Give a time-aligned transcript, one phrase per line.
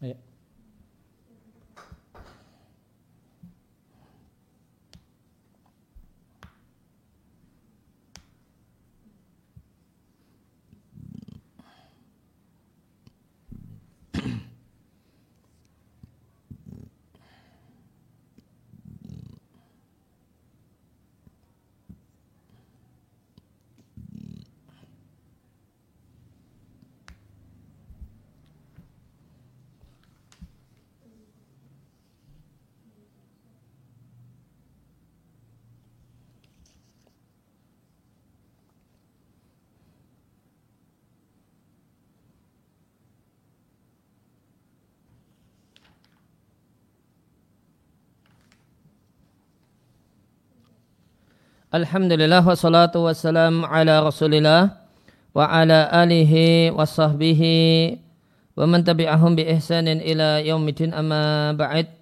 [0.00, 0.16] Ya.
[51.76, 54.80] Alhamdulillah wassalatu wassalam ala rasulillah
[55.36, 58.00] wa ala alihi wa sahbihi
[58.56, 61.92] wa man tabi'ahum bi ihsanin ila yaumidin amma ba'id.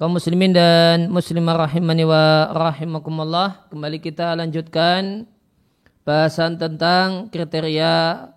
[0.00, 5.28] Kaum muslimin dan muslimah rahimani wa rahimakumullah kembali kita lanjutkan
[6.08, 8.32] bahasan tentang kriteria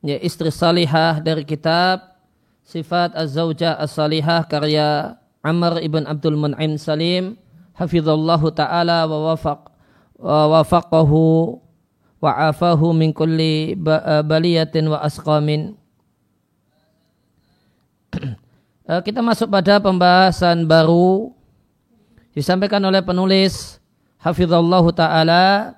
[0.00, 2.16] ya, istri salihah dari kitab
[2.64, 7.43] sifat az-zawjah as-salihah karya Amr ibn Abdul Mun'im Salim
[7.74, 9.60] hafizallahu taala wa wafaq
[10.18, 11.58] wa wafaqahu
[12.22, 15.74] wa afahu min kulli eh, baliyatin wa asqamin.
[18.84, 21.32] Eh, kita masuk pada pembahasan baru
[22.36, 23.80] disampaikan oleh penulis
[24.20, 25.72] hafizallahu taala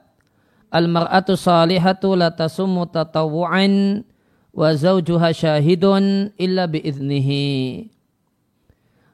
[0.74, 4.02] al mar'atu salihatu la tasummu tatawu'an
[4.50, 7.94] wa zawjuha syahidun illa biiznihi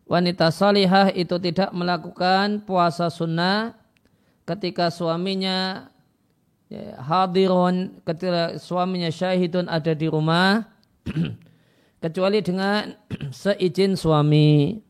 [0.07, 3.77] wanita salihah itu tidak melakukan puasa sunnah
[4.47, 5.89] ketika suaminya
[6.67, 10.67] ya, hadirun, ketika suaminya syahidun ada di rumah,
[12.03, 12.97] kecuali dengan
[13.31, 14.81] seizin suami.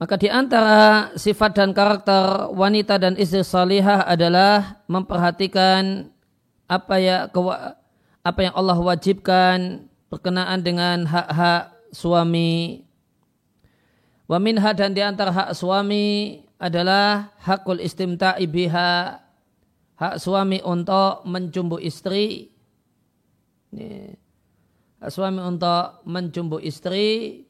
[0.00, 6.08] Maka di antara sifat dan karakter wanita dan istri salihah adalah memperhatikan
[6.64, 7.28] apa ya
[8.24, 12.82] apa yang Allah wajibkan berkenaan dengan hak-hak suami.
[14.30, 19.18] Wa minha dan di antara hak suami adalah hakul istimta'i biha.
[20.00, 22.48] Hak suami untuk mencumbu istri.
[23.74, 24.16] Ini.
[25.00, 27.42] Hak suami untuk mencumbu istri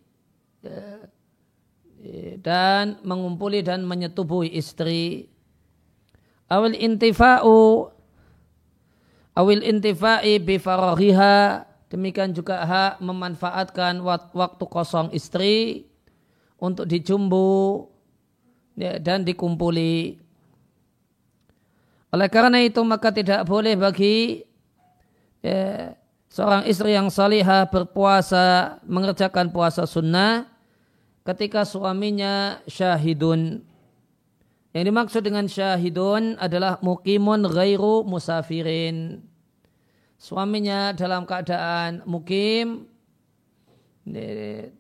[2.41, 5.29] dan mengumpuli dan menyetubuhi istri.
[6.51, 7.87] Awil intifa'u
[9.39, 10.59] awil intifa'i bi
[11.91, 13.99] Demikian juga hak memanfaatkan
[14.31, 15.91] waktu kosong istri
[16.55, 17.91] untuk dicumbu
[18.79, 20.15] ya, dan dikumpuli.
[22.15, 24.47] Oleh karena itu maka tidak boleh bagi
[25.43, 25.99] ya,
[26.31, 30.47] seorang istri yang salihah berpuasa mengerjakan puasa sunnah
[31.27, 33.67] ketika suaminya syahidun.
[34.71, 39.27] Yang dimaksud dengan syahidun adalah mukimun ghairu musafirin
[40.21, 42.85] suaminya dalam keadaan mukim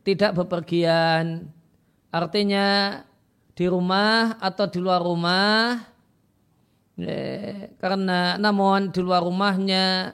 [0.04, 1.48] tidak bepergian.
[2.12, 3.00] Artinya
[3.56, 5.80] di rumah atau di luar rumah
[7.80, 10.12] karena namun di luar rumahnya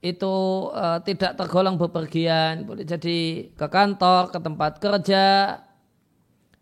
[0.00, 2.62] itu uh, tidak tergolong bepergian.
[2.62, 5.26] Boleh jadi ke kantor ke tempat kerja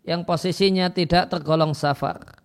[0.01, 2.41] yang posisinya tidak tergolong safar.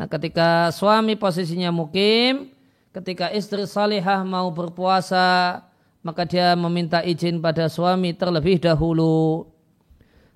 [0.00, 2.50] Nah ketika suami posisinya mukim
[2.92, 5.60] ketika istri salihah mau berpuasa
[6.04, 9.46] maka dia meminta izin pada suami terlebih dahulu.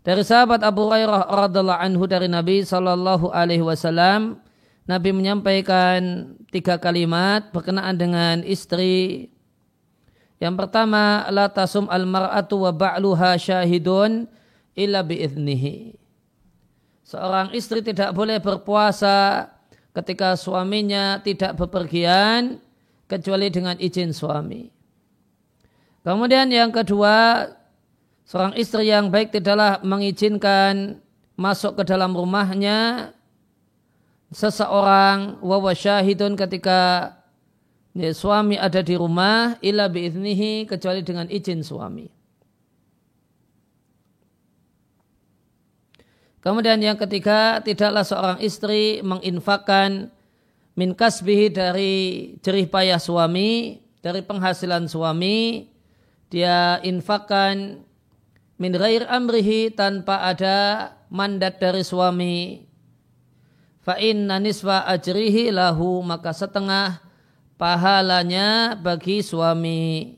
[0.06, 4.38] Dari sahabat Abu Hurairah radhiallahu anhu dari Nabi Shallallahu alaihi wasallam
[4.86, 9.26] Nabi menyampaikan tiga kalimat berkenaan dengan istri.
[10.38, 14.30] Yang pertama, la tasum al mar'atu wa ba'luha syahidun
[14.78, 15.98] illa biiznihi.
[17.02, 19.50] Seorang istri tidak boleh berpuasa
[19.96, 22.60] ketika suaminya tidak bepergian
[23.08, 24.68] kecuali dengan izin suami.
[26.04, 27.48] Kemudian yang kedua,
[28.28, 31.00] seorang istri yang baik tidaklah mengizinkan
[31.34, 33.10] masuk ke dalam rumahnya
[34.30, 37.12] seseorang wawa syahidun ketika
[37.96, 42.15] ya, suami ada di rumah illa biiznihi kecuali dengan izin suami.
[46.46, 50.14] Kemudian yang ketiga, tidaklah seorang istri menginfakkan
[50.78, 51.94] min kasbihi dari
[52.38, 55.66] jerih payah suami, dari penghasilan suami,
[56.30, 57.82] dia infakkan
[58.62, 62.62] min ghair amrihi tanpa ada mandat dari suami.
[63.82, 67.02] Fa inna niswa ajrihi lahu maka setengah
[67.58, 70.14] pahalanya bagi suami.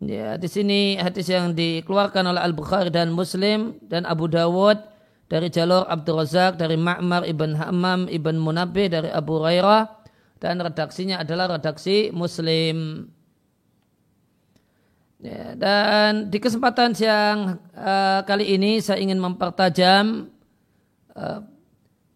[0.00, 4.80] Ya, di sini hadis yang dikeluarkan oleh Al Bukhari dan Muslim dan Abu Dawud
[5.28, 9.92] dari jalur Abdul Razak dari Ma'mar ibn Hammam ibn Munabbih dari Abu Hurairah
[10.40, 13.12] dan redaksinya adalah redaksi Muslim.
[15.20, 20.32] Ya, dan di kesempatan siang uh, kali ini saya ingin mempertajam
[21.12, 21.44] uh,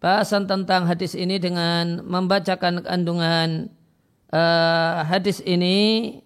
[0.01, 3.69] bahasan tentang hadis ini dengan membacakan kandungan
[4.33, 6.24] uh, hadis ini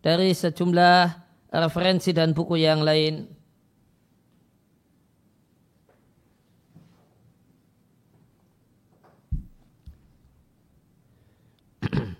[0.00, 1.12] dari sejumlah
[1.52, 3.28] referensi dan buku yang lain.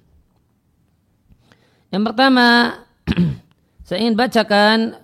[1.92, 2.48] Yang pertama,
[3.86, 4.94] saya ingin bacakan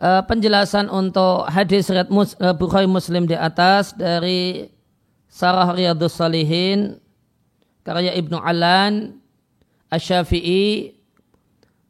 [0.00, 4.72] uh, penjelasan untuk hadis riwayat mus, uh, Bukhari Muslim di atas dari
[5.28, 6.96] Sarah Riyadus Salihin
[7.84, 9.20] karya Ibnu Alan
[9.92, 10.95] Asy-Syafi'i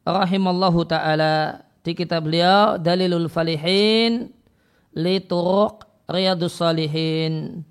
[0.07, 4.31] rahimallahu taala di kitab beliau Dalilul Falihin
[4.95, 7.63] li Turuq Riyadus Salihin.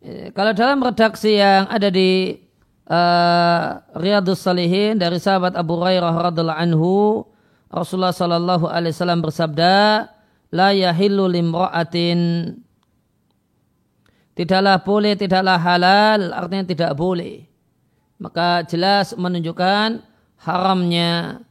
[0.00, 2.38] Eh, kalau dalam redaksi yang ada di
[2.88, 6.94] uh, Riyadus Salihin dari sahabat Abu Hurairah radhiallahu anhu,
[7.68, 9.74] Rasulullah sallallahu alaihi wasallam bersabda,
[10.54, 12.18] "La yahillu limra'atin
[14.40, 17.44] tidaklah boleh, tidaklah halal, artinya tidak boleh.
[18.16, 20.00] Maka jelas menunjukkan
[20.40, 21.44] haramnya.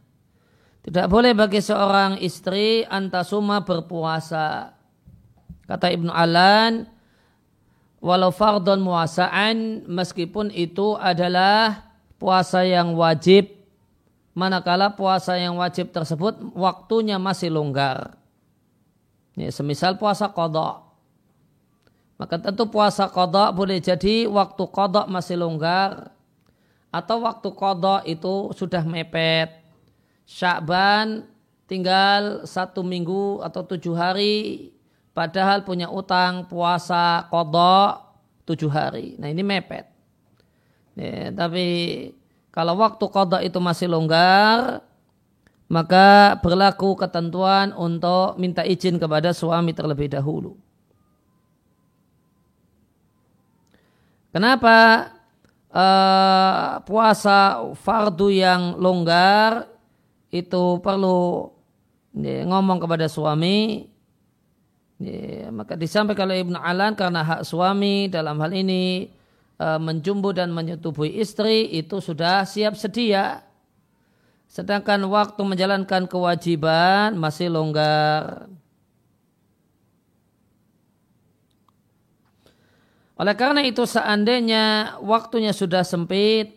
[0.82, 4.74] Tidak boleh bagi seorang istri antasuma berpuasa.
[5.70, 6.90] Kata Ibnu Alan,
[8.02, 13.54] walau fardon muasaan, meskipun itu adalah puasa yang wajib,
[14.34, 18.18] manakala puasa yang wajib tersebut waktunya masih longgar.
[19.38, 20.89] Ya, semisal puasa kodok
[22.20, 26.12] maka tentu puasa kodok boleh jadi waktu kodok masih longgar
[26.92, 29.56] atau waktu kodok itu sudah mepet.
[30.28, 31.24] Syakban
[31.64, 34.70] tinggal satu minggu atau tujuh hari
[35.16, 38.04] padahal punya utang puasa kodok
[38.44, 39.16] tujuh hari.
[39.16, 39.88] Nah ini mepet.
[41.00, 41.66] Ya, tapi
[42.52, 44.84] kalau waktu kodok itu masih longgar
[45.72, 50.60] maka berlaku ketentuan untuk minta izin kepada suami terlebih dahulu.
[54.30, 55.10] Kenapa
[55.74, 59.66] uh, puasa fardu yang longgar
[60.30, 61.50] itu perlu
[62.14, 63.90] ya, ngomong kepada suami?
[65.00, 69.08] Ya, maka disampaikan oleh Ibnu Alan karena hak suami dalam hal ini
[69.58, 73.48] uh, menjumbu dan menyetubuhi istri itu sudah siap sedia.
[74.50, 78.50] Sedangkan waktu menjalankan kewajiban masih longgar.
[83.20, 86.56] Oleh karena itu seandainya waktunya sudah sempit,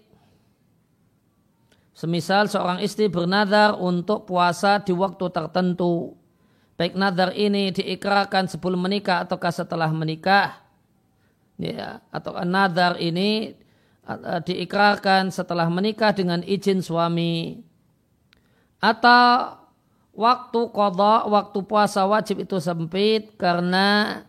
[1.90, 6.14] semisal seorang istri bernadar untuk puasa di waktu tertentu,
[6.78, 10.62] baik nadar ini diikrarkan sebelum menikah ataukah setelah menikah,
[11.58, 13.58] ya, atau nadar ini
[14.46, 17.58] diikrarkan setelah menikah dengan izin suami,
[18.78, 19.58] atau
[20.14, 24.22] waktu kodok, waktu puasa wajib itu sempit karena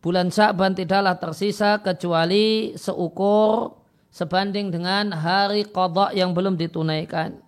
[0.00, 3.76] bulan Sya'ban tidaklah tersisa kecuali seukur
[4.10, 7.38] sebanding dengan hari kodok yang belum ditunaikan.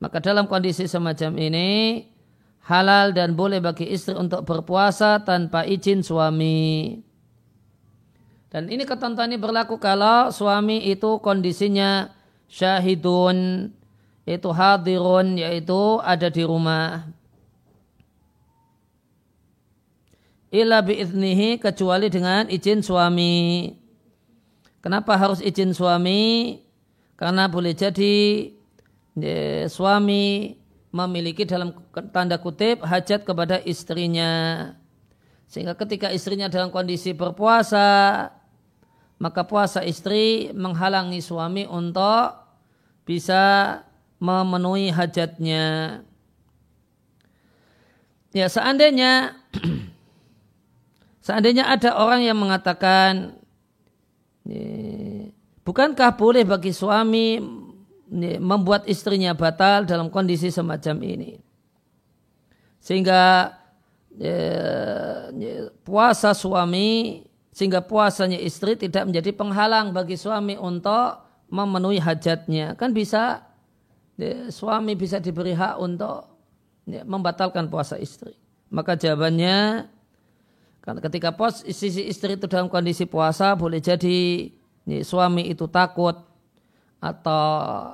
[0.00, 2.02] Maka dalam kondisi semacam ini,
[2.64, 6.96] halal dan boleh bagi istri untuk berpuasa tanpa izin suami.
[8.50, 12.10] Dan ini ketentuan ini berlaku kalau suami itu kondisinya
[12.50, 13.70] syahidun,
[14.26, 17.06] itu hadirun, yaitu ada di rumah.
[20.50, 23.70] Illa biiznihi kecuali dengan izin suami.
[24.82, 26.58] Kenapa harus izin suami?
[27.14, 28.48] Karena boleh jadi
[29.14, 30.56] ya, suami
[30.90, 31.70] memiliki dalam
[32.10, 34.74] tanda kutip hajat kepada istrinya.
[35.46, 38.30] Sehingga ketika istrinya dalam kondisi berpuasa,
[39.20, 42.34] maka puasa istri menghalangi suami untuk
[43.04, 43.82] bisa
[44.16, 46.00] memenuhi hajatnya.
[48.30, 49.39] Ya seandainya
[51.20, 53.36] Seandainya ada orang yang mengatakan,
[55.62, 57.36] bukankah boleh bagi suami
[58.40, 61.36] membuat istrinya batal dalam kondisi semacam ini?
[62.80, 63.52] Sehingga
[65.84, 67.22] puasa suami,
[67.52, 71.20] sehingga puasanya istri tidak menjadi penghalang bagi suami untuk
[71.52, 72.80] memenuhi hajatnya.
[72.80, 73.44] Kan bisa,
[74.48, 76.24] suami bisa diberi hak untuk
[76.88, 78.32] membatalkan puasa istri.
[78.72, 79.84] Maka jawabannya
[80.80, 84.48] karena ketika pos sisi istri itu dalam kondisi puasa boleh jadi
[84.88, 86.16] ya, suami itu takut
[87.00, 87.46] atau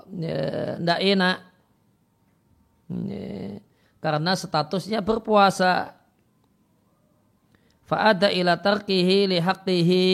[0.07, 1.39] tidak ya, enak.
[2.87, 3.59] Ya,
[3.99, 5.99] karena statusnya berpuasa.
[7.87, 10.11] Fa'ada ila tarkihi li haqqihi.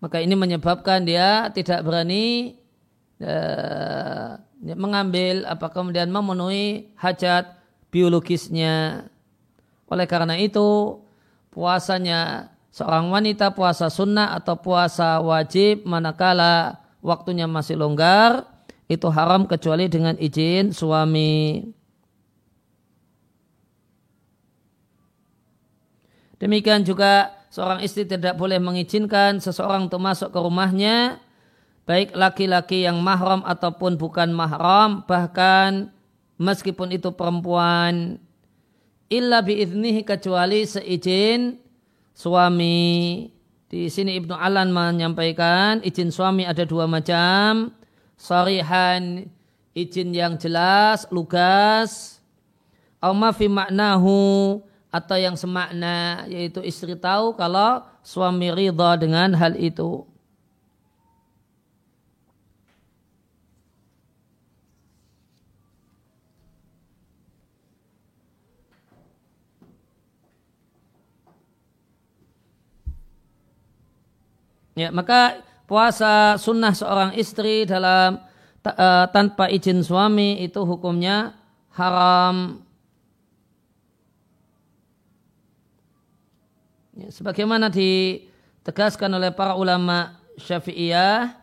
[0.00, 2.56] Maka ini menyebabkan dia tidak berani
[3.20, 7.52] uh, mengambil apa kemudian memenuhi hajat
[7.92, 9.04] biologisnya
[9.90, 11.02] oleh karena itu
[11.50, 18.46] puasanya seorang wanita puasa sunnah atau puasa wajib manakala waktunya masih longgar
[18.86, 21.62] itu haram kecuali dengan izin suami.
[26.40, 31.20] Demikian juga seorang istri tidak boleh mengizinkan seseorang untuk masuk ke rumahnya
[31.84, 35.90] baik laki-laki yang mahram ataupun bukan mahram bahkan
[36.38, 38.22] meskipun itu perempuan
[39.10, 41.58] illa biiznihi kecuali seizin
[42.14, 43.26] suami
[43.70, 47.70] di sini Ibnu Alan menyampaikan izin suami ada dua macam.
[48.18, 49.30] Sarihan
[49.78, 52.18] izin yang jelas, lugas.
[52.98, 54.58] Au fi maknahu
[54.90, 60.02] atau yang semakna yaitu istri tahu kalau suami ridha dengan hal itu.
[74.80, 78.16] Ya, maka puasa sunnah seorang istri dalam
[78.64, 81.36] uh, tanpa izin suami itu hukumnya
[81.76, 82.64] haram.
[86.96, 91.36] Ya, sebagaimana ditegaskan oleh para ulama Syafi'iyah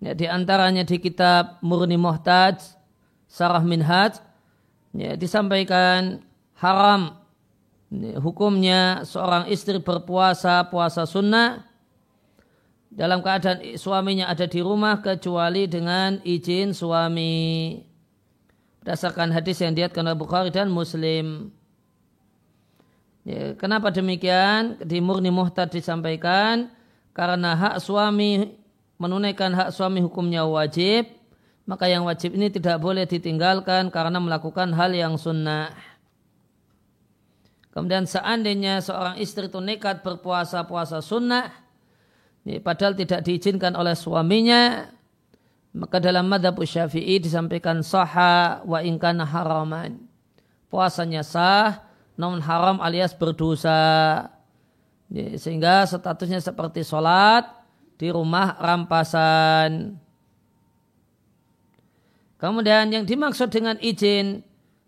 [0.00, 2.60] ya, di antaranya di kitab Murni Muhtaj
[3.28, 4.24] Sarah Minhaj
[4.96, 6.24] ya, disampaikan
[6.56, 7.16] haram
[7.92, 11.75] ya, hukumnya seorang istri berpuasa puasa sunnah
[12.92, 17.76] dalam keadaan suaminya ada di rumah kecuali dengan izin suami.
[18.80, 21.50] Berdasarkan hadis yang diatkan oleh Bukhari dan Muslim.
[23.26, 24.78] Ya, kenapa demikian?
[24.78, 26.70] Di murni muhtad disampaikan
[27.10, 28.54] karena hak suami
[28.96, 31.10] menunaikan hak suami hukumnya wajib,
[31.66, 35.74] maka yang wajib ini tidak boleh ditinggalkan karena melakukan hal yang sunnah.
[37.74, 41.52] Kemudian seandainya seorang istri itu nekat berpuasa-puasa sunnah,
[42.62, 44.86] padahal tidak diizinkan oleh suaminya
[45.76, 50.00] maka dalam madhab syafi'i disampaikan saha wa ingkana haraman.
[50.72, 51.84] Puasanya sah
[52.16, 54.24] namun haram alias berdosa.
[55.12, 57.44] Sehingga statusnya seperti sholat
[58.00, 60.00] di rumah rampasan.
[62.40, 64.40] Kemudian yang dimaksud dengan izin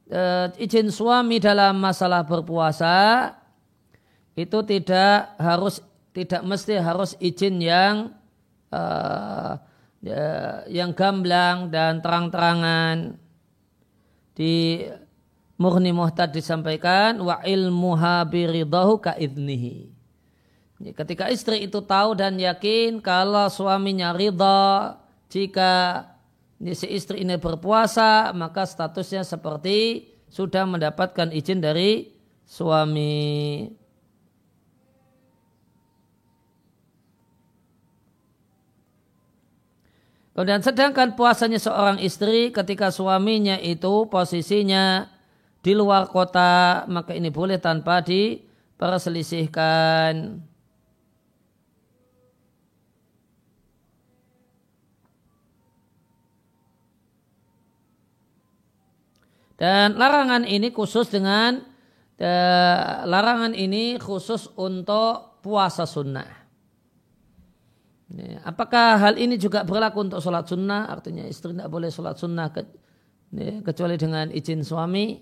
[0.08, 3.28] eh, izin suami dalam masalah berpuasa
[4.36, 5.84] itu tidak harus
[6.18, 8.10] tidak mesti harus izin yang
[8.74, 9.54] uh,
[10.02, 10.26] ya,
[10.66, 13.14] yang gamblang dan terang-terangan
[14.34, 14.82] di
[15.54, 19.94] murni muhtad disampaikan wa ilmuha biridahu ka idnihi.
[20.78, 24.98] Ketika istri itu tahu dan yakin kalau suaminya ridha
[25.30, 26.02] jika
[26.74, 32.10] si istri ini berpuasa maka statusnya seperti sudah mendapatkan izin dari
[32.42, 33.66] suami.
[40.38, 45.10] Kemudian sedangkan puasanya seorang istri ketika suaminya itu posisinya
[45.66, 50.38] di luar kota, maka ini boleh tanpa diperselisihkan.
[59.58, 61.66] Dan larangan ini khusus dengan
[62.14, 66.37] eh, larangan ini khusus untuk puasa sunnah.
[68.08, 70.88] Ya, apakah hal ini juga berlaku untuk sholat sunnah?
[70.88, 72.64] Artinya istri tidak boleh sholat sunnah ke,
[73.36, 75.20] ya, kecuali dengan izin suami.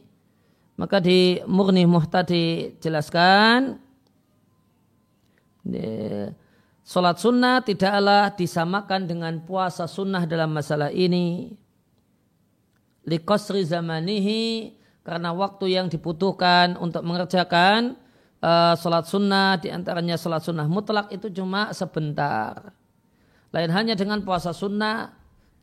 [0.79, 3.81] Maka di murni muhtadi jelaskan
[5.67, 6.31] ya,
[6.87, 11.59] sholat sunnah tidaklah disamakan dengan puasa sunnah dalam masalah ini.
[13.03, 17.99] Likosri zamanihi karena waktu yang dibutuhkan untuk mengerjakan
[18.43, 22.73] uh, sholat sunnah di antaranya sholat sunnah mutlak itu cuma sebentar.
[23.55, 25.15] Lain hanya dengan puasa sunnah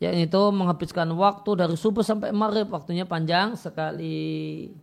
[0.01, 4.73] yang itu menghabiskan waktu dari subuh sampai maghrib waktunya panjang sekali.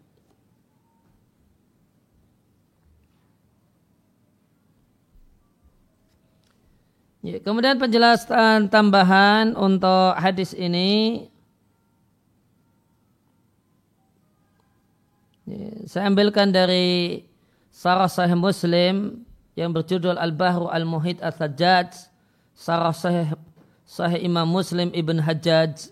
[7.20, 11.28] Ya, kemudian penjelasan tambahan untuk hadis ini
[15.44, 17.20] ya, saya ambilkan dari
[17.80, 19.24] Sarah Sahih Muslim
[19.56, 22.12] yang berjudul Al-Bahru Al-Muhid Al-Sajjaj
[22.52, 23.32] Sarah Sahih,
[23.88, 25.88] Sahih Imam Muslim Ibn Hajjaj.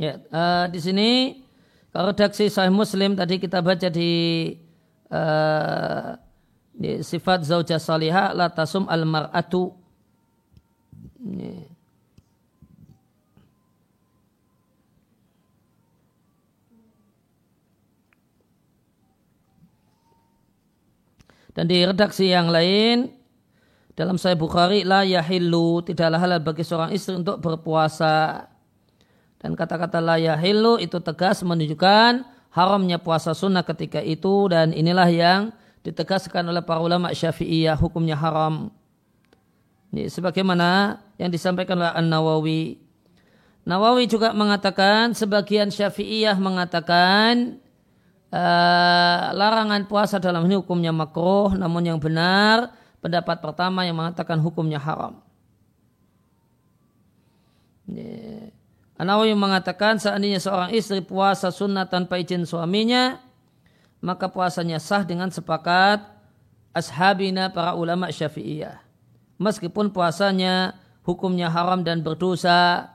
[0.00, 1.10] Ya, uh, di sini
[1.92, 4.12] kalau redaksi Sahih Muslim tadi kita baca di,
[5.10, 6.16] uh,
[7.02, 9.72] sifat zaujah salihah la tasum al mar'atu.
[21.56, 23.08] Dan di redaksi yang lain
[23.96, 28.44] dalam Sahih Bukhari la yahillu tidaklah halal bagi seorang istri untuk berpuasa
[29.40, 35.52] dan kata-kata la yahillu itu tegas menunjukkan haramnya puasa sunnah ketika itu dan inilah yang
[35.84, 38.72] ditegaskan oleh para ulama syafi'iyah hukumnya haram.
[39.92, 42.80] Ini sebagaimana yang disampaikan oleh An-Nawawi.
[43.68, 47.60] Nawawi juga mengatakan, sebagian syafi'iyah mengatakan
[48.32, 52.72] uh, larangan puasa dalam ini hukumnya makruh, namun yang benar
[53.04, 55.20] pendapat pertama yang mengatakan hukumnya haram.
[57.86, 58.45] Yeah.
[58.96, 63.20] Anawi mengatakan seandainya seorang istri puasa sunnah tanpa izin suaminya,
[64.00, 66.00] maka puasanya sah dengan sepakat
[66.72, 68.80] ashabina para ulama syafi'iyah.
[69.36, 72.88] Meskipun puasanya hukumnya haram dan berdosa,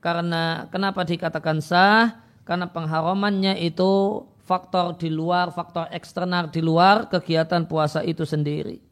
[0.00, 2.24] karena kenapa dikatakan sah?
[2.48, 8.91] Karena pengharamannya itu faktor di luar, faktor eksternal di luar kegiatan puasa itu sendiri.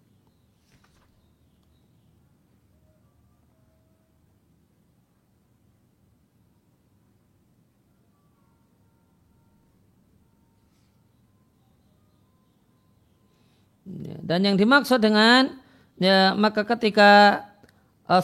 [14.00, 15.61] Dan yang dimaksud dengan
[16.00, 17.45] ya maka ketika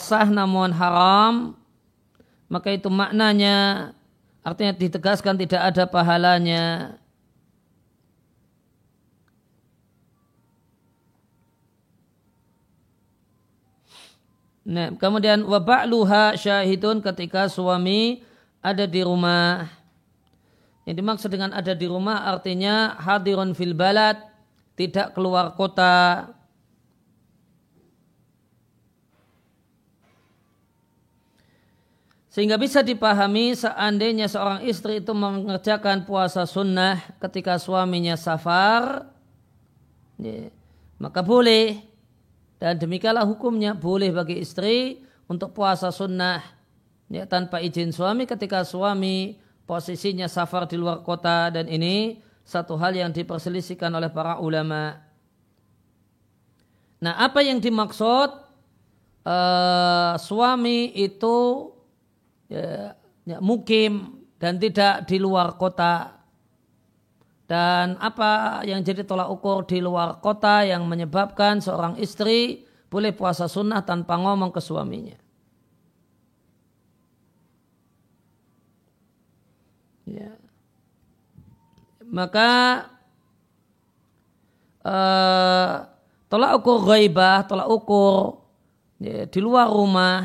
[0.01, 1.53] sah namun haram
[2.47, 3.91] maka itu maknanya
[4.47, 6.95] artinya ditegaskan tidak ada pahalanya.
[14.67, 18.23] Nah, kemudian wabakluha syahidun ketika suami
[18.59, 19.71] ada di rumah.
[20.87, 24.19] Yang dimaksud dengan ada di rumah artinya hadirun fil balad
[24.77, 26.29] tidak keluar kota,
[32.37, 39.09] Sehingga bisa dipahami seandainya seorang istri itu mengerjakan puasa sunnah ketika suaminya safar,
[40.21, 40.53] ya,
[41.01, 41.81] maka boleh.
[42.61, 45.01] Dan demikianlah hukumnya boleh bagi istri
[45.33, 46.45] untuk puasa sunnah
[47.09, 52.95] ya, tanpa izin suami ketika suami posisinya safar di luar kota dan ini satu hal
[52.95, 55.03] yang diperselisihkan oleh para ulama.
[57.03, 58.31] Nah, apa yang dimaksud
[59.27, 61.37] uh, suami itu
[62.47, 62.95] ya,
[63.27, 66.15] ya, mukim dan tidak di luar kota?
[67.47, 73.47] Dan apa yang jadi tolak ukur di luar kota yang menyebabkan seorang istri boleh puasa
[73.47, 75.26] sunnah tanpa ngomong ke suaminya?
[82.17, 82.49] Maka
[84.81, 85.85] uh,
[86.33, 88.41] tolak ukur ghaibah, tolak ukur
[88.97, 90.25] ya, di luar rumah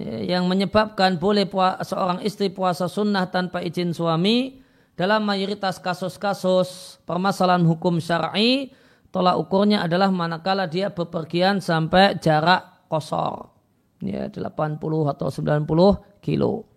[0.00, 4.64] ya, yang menyebabkan boleh puasa, seorang istri puasa sunnah tanpa izin suami
[4.96, 8.72] dalam mayoritas kasus-kasus permasalahan hukum syar'i
[9.12, 13.52] tolak ukurnya adalah manakala dia bepergian sampai jarak kosor
[14.00, 16.69] ya 80 atau 90 kilo.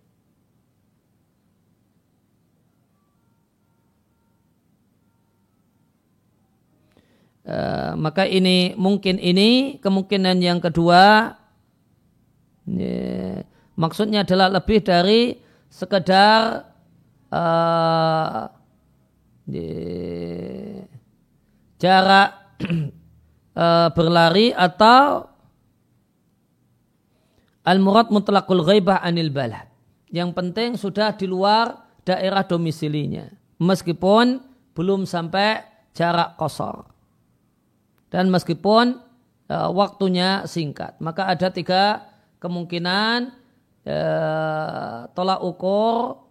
[7.43, 11.35] Uh, maka ini mungkin ini kemungkinan yang kedua
[12.63, 13.43] ya,
[13.75, 15.35] maksudnya adalah lebih dari
[15.67, 16.63] sekedar
[17.27, 18.47] uh,
[19.51, 20.87] ya,
[21.83, 22.29] jarak
[23.59, 25.27] uh, berlari atau
[27.67, 29.67] al-murad mutlaqul ghaibah anil balad.
[30.15, 31.75] Yang penting sudah di luar
[32.07, 33.27] daerah domisilinya
[33.59, 34.39] meskipun
[34.71, 35.59] belum sampai
[35.91, 36.92] jarak kosor
[38.13, 39.01] dan meskipun
[39.49, 40.93] uh, waktunya singkat.
[41.01, 42.05] Maka ada tiga
[42.37, 43.33] kemungkinan
[43.89, 46.21] uh, tolak ukur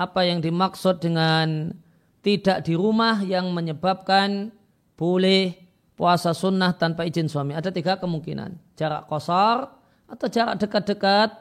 [0.00, 1.76] apa yang dimaksud dengan
[2.24, 4.48] tidak di rumah yang menyebabkan
[4.96, 5.60] boleh
[5.92, 7.52] puasa sunnah tanpa izin suami.
[7.52, 8.56] Ada tiga kemungkinan.
[8.72, 9.68] Jarak kosor
[10.08, 11.36] atau jarak dekat-dekat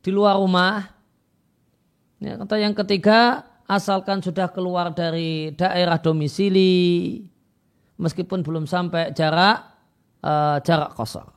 [0.00, 0.96] di luar rumah.
[2.16, 7.20] Ya, atau yang ketiga, asalkan sudah keluar dari daerah domisili
[7.96, 9.76] meskipun belum sampai jarak
[10.24, 11.28] uh, jarak kosor.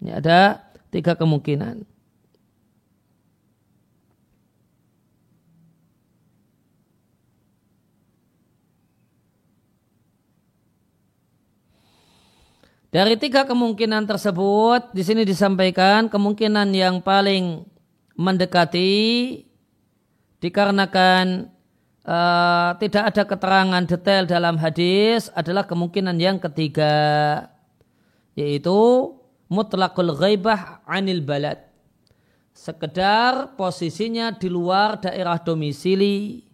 [0.00, 0.60] Ini ada
[0.92, 1.88] tiga kemungkinan.
[12.92, 17.64] Dari tiga kemungkinan tersebut, di sini disampaikan kemungkinan yang paling
[18.20, 19.40] mendekati
[20.44, 21.48] dikarenakan
[22.06, 26.94] uh, tidak ada keterangan detail dalam hadis adalah kemungkinan yang ketiga,
[28.34, 29.12] yaitu
[29.50, 31.58] mutlakul ghaibah anil balad.
[32.52, 36.44] Sekedar posisinya di luar daerah domisili,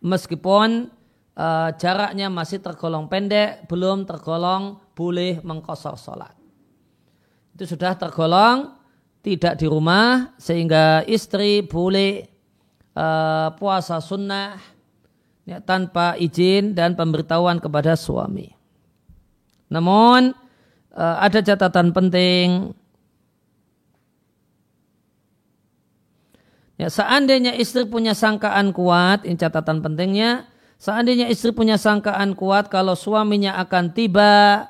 [0.00, 0.88] meskipun
[1.36, 6.32] uh, jaraknya masih tergolong pendek, belum tergolong boleh mengkosor sholat.
[7.54, 8.80] Itu sudah tergolong
[9.20, 12.29] tidak di rumah sehingga istri boleh
[13.00, 14.60] uh, puasa sunnah
[15.48, 18.52] ya, tanpa izin dan pemberitahuan kepada suami.
[19.72, 20.36] Namun
[20.92, 22.76] uh, ada catatan penting.
[26.76, 30.48] Ya, seandainya istri punya sangkaan kuat, ini catatan pentingnya,
[30.80, 34.64] Seandainya istri punya sangkaan kuat kalau suaminya akan tiba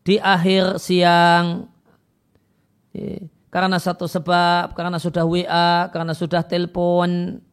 [0.00, 1.68] di akhir siang
[2.96, 7.43] ya, karena satu sebab, karena sudah WA, karena sudah telepon,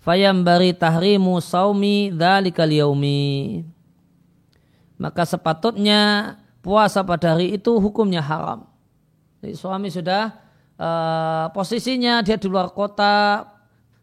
[0.00, 3.64] fayam bari tahrimu saumi dhalikal yaumi.
[5.00, 8.68] Maka sepatutnya puasa pada hari itu hukumnya haram.
[9.40, 10.36] Jadi suami sudah
[10.76, 13.48] uh, posisinya dia di luar kota,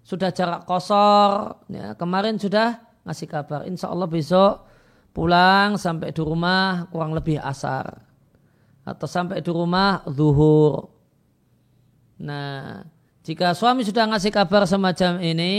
[0.01, 4.65] sudah jarak kosor, ya, kemarin sudah ngasih kabar, insya Allah besok
[5.13, 8.01] pulang sampai di rumah kurang lebih asar
[8.87, 10.89] atau sampai di rumah zuhur.
[12.17, 12.81] Nah,
[13.27, 15.55] jika suami sudah ngasih kabar semacam ini,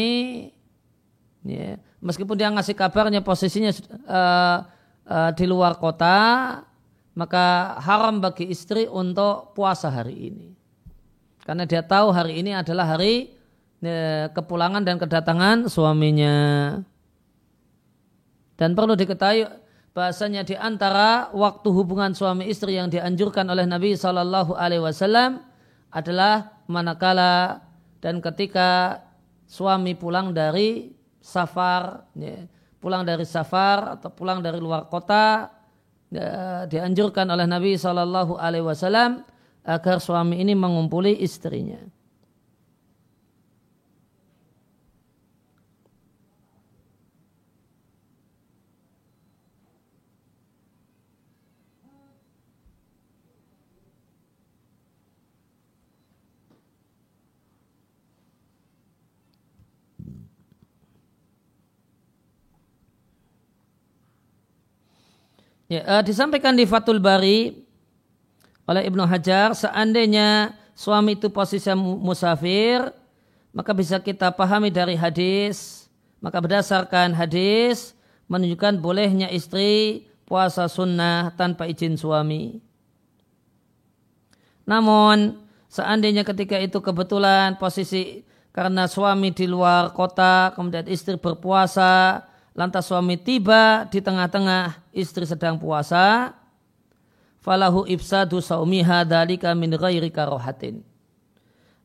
[1.44, 3.68] ya, meskipun dia ngasih kabarnya posisinya
[4.08, 4.64] uh,
[5.04, 6.16] uh, di luar kota,
[7.12, 10.48] maka haram bagi istri untuk puasa hari ini.
[11.44, 13.38] Karena dia tahu hari ini adalah hari
[13.78, 16.34] Ya, kepulangan dan kedatangan suaminya.
[18.58, 19.46] Dan perlu diketahui
[19.94, 25.46] bahasanya di antara waktu hubungan suami istri yang dianjurkan oleh Nabi Shallallahu Alaihi Wasallam
[25.94, 27.64] adalah manakala
[27.98, 29.00] dan ketika
[29.48, 32.46] suami pulang dari safar, ya,
[32.78, 35.50] pulang dari safar atau pulang dari luar kota,
[36.12, 39.24] ya, dianjurkan oleh Nabi Shallallahu Alaihi Wasallam
[39.66, 41.80] agar suami ini mengumpuli istrinya.
[65.68, 67.52] Ya, uh, disampaikan di Fatul Bari
[68.64, 72.88] oleh Ibnu Hajar, seandainya suami itu posisi musafir,
[73.52, 75.88] maka bisa kita pahami dari hadis,
[76.24, 77.92] maka berdasarkan hadis
[78.32, 82.64] menunjukkan bolehnya istri puasa sunnah tanpa izin suami.
[84.64, 85.36] Namun
[85.68, 88.24] seandainya ketika itu kebetulan posisi
[88.56, 92.24] karena suami di luar kota, kemudian istri berpuasa,
[92.58, 96.34] lantas suami tiba di tengah-tengah istri sedang puasa,
[97.38, 100.82] falahu ibsadu saumiha dalika min ghairi karohatin.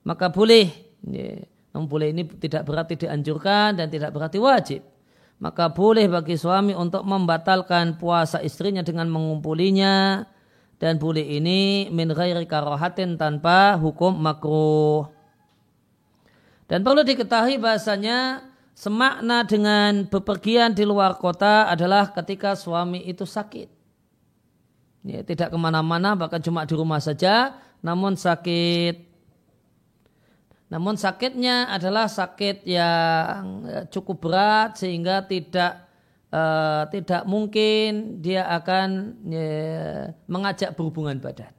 [0.01, 0.73] Maka boleh,
[1.05, 1.45] ya,
[1.77, 4.81] boleh ini tidak berarti dianjurkan dan tidak berarti wajib.
[5.38, 10.25] Maka boleh bagi suami untuk membatalkan puasa istrinya dengan mengumpulinya
[10.81, 15.05] dan boleh ini min ghairi karohatin tanpa hukum makruh.
[16.65, 23.69] Dan perlu diketahui bahasanya semakna dengan bepergian di luar kota adalah ketika suami itu sakit.
[25.03, 29.13] Ya, tidak ke mana-mana bahkan cuma di rumah saja namun sakit.
[30.71, 35.86] Namun sakitnya adalah sakit yang ya, cukup berat sehingga tidak
[36.33, 38.89] uh, tidak mungkin dia akan
[39.29, 39.53] ya,
[40.25, 41.53] mengajak berhubungan badan.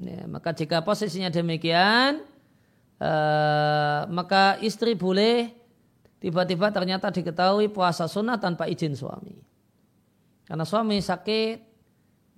[0.00, 2.24] Ya, maka jika posisinya demikian,
[3.04, 5.52] Eh, maka istri boleh
[6.24, 9.36] tiba-tiba ternyata diketahui puasa sunnah tanpa izin suami.
[10.48, 11.56] Karena suami sakit,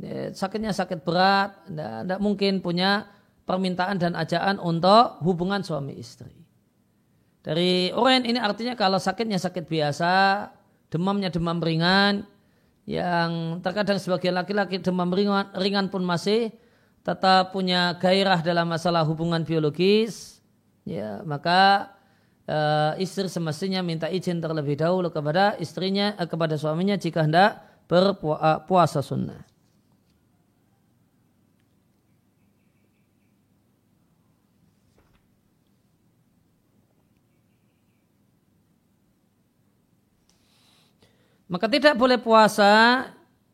[0.03, 3.07] ya, sakitnya sakit berat, tidak mungkin punya
[3.47, 6.35] permintaan dan ajaan untuk hubungan suami istri.
[7.47, 10.15] Dari orang ini artinya kalau sakitnya sakit biasa,
[10.91, 12.27] demamnya demam ringan,
[12.91, 16.51] yang terkadang sebagian laki-laki demam ringan, ringan pun masih
[17.07, 20.36] tetap punya gairah dalam masalah hubungan biologis,
[20.87, 21.91] ya maka
[22.47, 29.03] uh, istri semestinya minta izin terlebih dahulu kepada istrinya uh, kepada suaminya jika hendak berpuasa
[29.03, 29.43] sunnah.
[41.47, 43.07] Maka tidak boleh puasa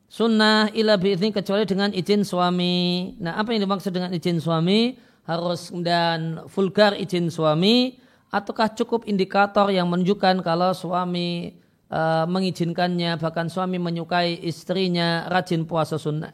[0.08, 3.12] sunnah ila biizni kecuali dengan izin suami.
[3.20, 5.11] Nah apa yang dimaksud dengan izin suami?
[5.22, 7.94] Harus dan vulgar izin suami
[8.32, 11.54] ataukah cukup indikator yang menunjukkan kalau suami
[11.92, 16.32] uh, mengizinkannya bahkan suami menyukai istrinya rajin puasa sunnah.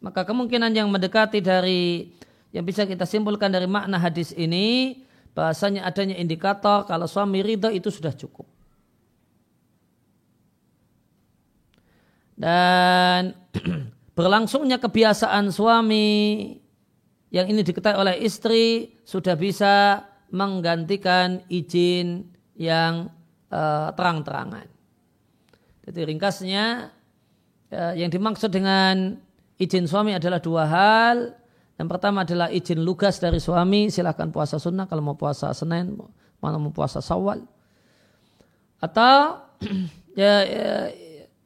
[0.00, 2.14] Maka kemungkinan yang mendekati dari
[2.54, 5.02] yang bisa kita simpulkan dari makna hadis ini
[5.36, 8.48] bahasanya adanya indikator kalau suami ridho itu sudah cukup.
[12.36, 13.32] Dan
[14.16, 16.48] berlangsungnya kebiasaan suami
[17.28, 20.02] yang ini diketahui oleh istri sudah bisa
[20.32, 22.24] menggantikan izin
[22.56, 23.12] yang
[23.52, 24.66] uh, terang-terangan.
[25.86, 26.90] Jadi ringkasnya
[27.70, 29.20] uh, yang dimaksud dengan
[29.60, 31.36] izin suami adalah dua hal.
[31.76, 36.08] Yang pertama adalah izin lugas dari suami, silahkan puasa sunnah kalau mau puasa Senin, mau
[36.40, 37.44] mau puasa Sawal.
[38.80, 39.44] Atau
[40.20, 40.72] ya, ya,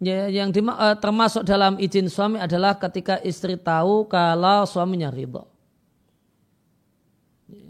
[0.01, 5.47] ya yang di, uh, termasuk dalam izin suami adalah ketika istri tahu kalau suaminya ridho.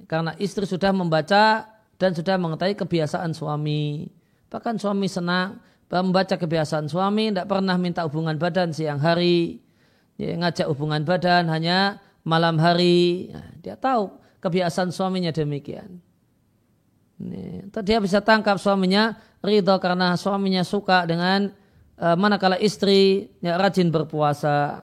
[0.07, 1.66] Karena istri sudah membaca
[1.99, 4.11] dan sudah mengetahui kebiasaan suami.
[4.51, 9.59] Bahkan suami senang membaca kebiasaan suami, tidak pernah minta hubungan badan siang hari.
[10.14, 13.31] Ya, ngajak hubungan badan hanya malam hari.
[13.35, 15.99] Nah, dia tahu kebiasaan suaminya demikian.
[17.21, 21.53] Nih, dia bisa tangkap suaminya ridho karena suaminya suka dengan
[22.01, 24.83] uh, manakala istri ya, rajin berpuasa.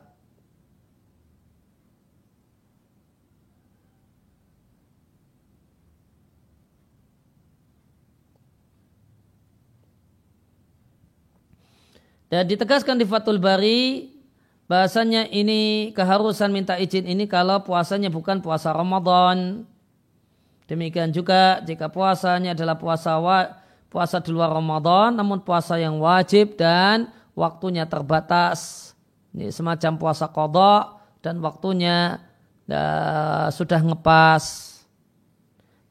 [12.27, 14.11] Dan ditegaskan di Fatul Bari
[14.67, 19.63] bahasanya ini keharusan minta izin ini kalau puasanya bukan puasa Ramadan.
[20.67, 23.47] Demikian juga jika puasanya adalah puasa wa,
[23.87, 28.91] puasa di luar Ramadan namun puasa yang wajib dan waktunya terbatas.
[29.31, 32.17] Ini semacam puasa kodok dan waktunya
[32.67, 34.43] uh, sudah ngepas.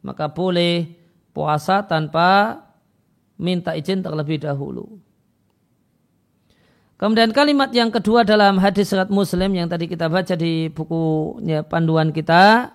[0.02, 0.86] Maka boleh
[1.30, 2.62] puasa tanpa
[3.36, 4.98] minta izin terlebih dahulu.
[6.96, 12.08] Kemudian kalimat yang kedua dalam hadis surat Muslim yang tadi kita baca di bukunya panduan
[12.08, 12.72] kita,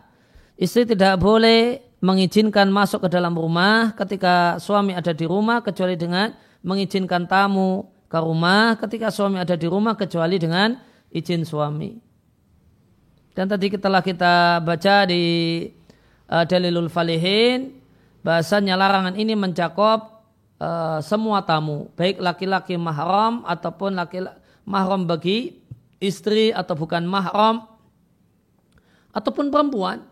[0.61, 6.33] istri tidak boleh mengizinkan masuk ke dalam rumah ketika suami ada di rumah kecuali dengan
[6.65, 10.75] mengizinkan tamu ke rumah ketika suami ada di rumah kecuali dengan
[11.13, 11.95] izin suami.
[13.31, 15.23] Dan tadi kita telah kita baca di
[16.27, 17.79] uh, Dalilul Falihin
[18.25, 20.27] bahasanya larangan ini mencakup
[20.59, 24.25] uh, semua tamu, baik laki-laki mahram ataupun laki
[24.67, 25.63] mahram bagi
[26.03, 27.63] istri atau bukan mahram
[29.15, 30.03] ataupun perempuan.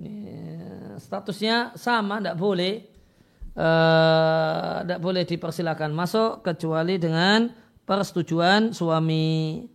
[0.00, 0.39] Ini,
[1.10, 2.86] statusnya sama, tidak boleh
[3.50, 7.50] tidak uh, boleh dipersilakan masuk kecuali dengan
[7.82, 9.66] persetujuan suami.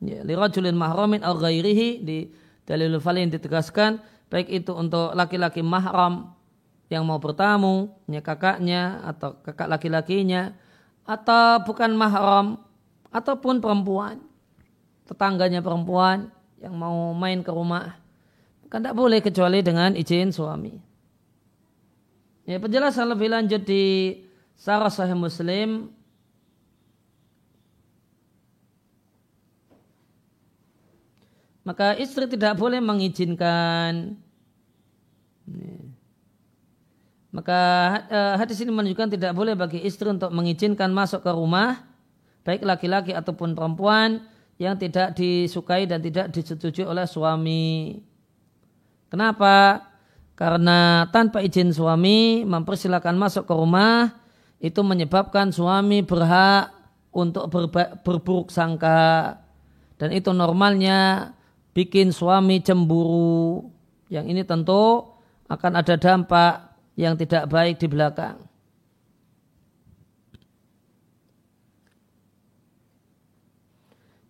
[0.00, 2.32] Ya, lirajulin mahramin al ghairihi di
[2.64, 4.00] dalil falin ditegaskan
[4.32, 6.32] baik itu untuk laki-laki mahram
[6.88, 10.54] yang mau bertamu, ya kakaknya atau kakak laki-lakinya,
[11.02, 12.62] atau bukan mahram,
[13.10, 14.22] ataupun perempuan,
[15.10, 17.96] tetangganya perempuan yang mau main ke rumah,
[18.72, 20.74] kan tidak boleh kecuali dengan izin suami.
[22.46, 24.16] Ya, penjelasan lebih lanjut di
[24.54, 25.90] Sarah Sahih Muslim.
[31.66, 34.14] Maka istri tidak boleh mengizinkan.
[37.34, 37.60] Maka
[38.06, 41.82] eh, hadis ini menunjukkan tidak boleh bagi istri untuk mengizinkan masuk ke rumah
[42.46, 44.22] baik laki-laki ataupun perempuan
[44.56, 48.00] yang tidak disukai dan tidak disetujui oleh suami.
[49.12, 49.84] Kenapa?
[50.36, 54.12] Karena tanpa izin suami mempersilahkan masuk ke rumah
[54.60, 56.72] itu menyebabkan suami berhak
[57.12, 57.48] untuk
[58.04, 59.40] berburuk sangka
[59.96, 61.32] dan itu normalnya
[61.72, 63.72] bikin suami cemburu.
[64.12, 65.16] Yang ini tentu
[65.48, 66.54] akan ada dampak
[66.96, 68.45] yang tidak baik di belakang.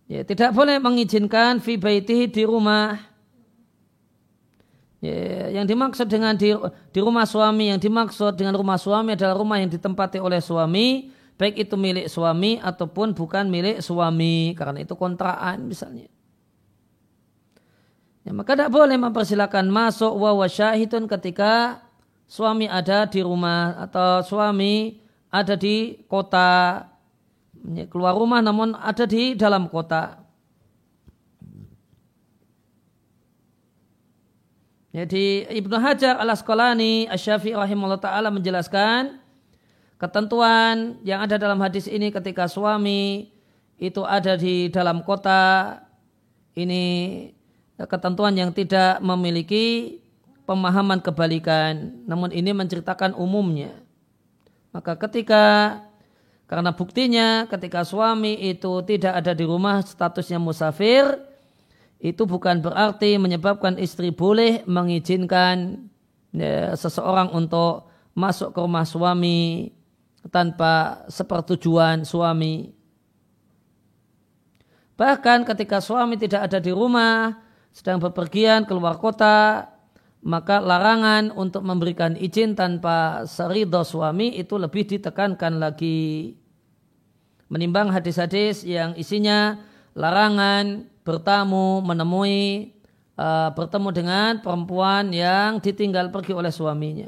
[0.07, 2.95] Ya, tidak boleh mengizinkan fi baitihi di rumah.
[5.03, 6.55] Ya, yang dimaksud dengan di,
[6.95, 11.67] di rumah suami, yang dimaksud dengan rumah suami adalah rumah yang ditempati oleh suami, baik
[11.67, 16.07] itu milik suami ataupun bukan milik suami, karena itu kontraan misalnya.
[18.23, 21.83] Ya, maka tidak boleh mempersilahkan masuk wa syahidun ketika
[22.27, 26.83] suami ada di rumah atau suami ada di kota
[27.91, 30.27] keluar rumah namun ada di dalam kota.
[34.97, 39.21] Jadi Ibnu Hajar al Asqalani Asy-Syafi'i rahimahullah taala menjelaskan
[40.01, 43.29] ketentuan yang ada dalam hadis ini ketika suami
[43.77, 45.77] itu ada di dalam kota
[46.57, 47.29] ini
[47.77, 49.97] ketentuan yang tidak memiliki
[50.49, 53.73] pemahaman kebalikan namun ini menceritakan umumnya
[54.73, 55.77] maka ketika
[56.47, 61.19] karena buktinya ketika suami itu tidak ada di rumah statusnya musafir
[61.99, 65.89] itu bukan berarti menyebabkan istri boleh mengizinkan
[66.31, 69.69] ya, seseorang untuk masuk ke rumah suami
[70.31, 72.73] tanpa sepertujuan suami.
[74.97, 77.37] Bahkan ketika suami tidak ada di rumah,
[77.69, 79.69] sedang bepergian keluar kota,
[80.27, 86.35] maka larangan untuk memberikan izin tanpa serido suami itu lebih ditekankan lagi.
[87.47, 89.55] Menimbang hadis-hadis yang isinya
[89.95, 92.75] larangan bertamu, menemui,
[93.15, 97.07] uh, bertemu dengan perempuan yang ditinggal pergi oleh suaminya.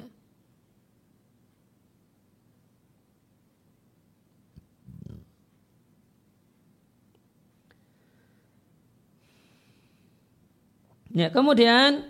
[11.09, 12.08] Ya, kemudian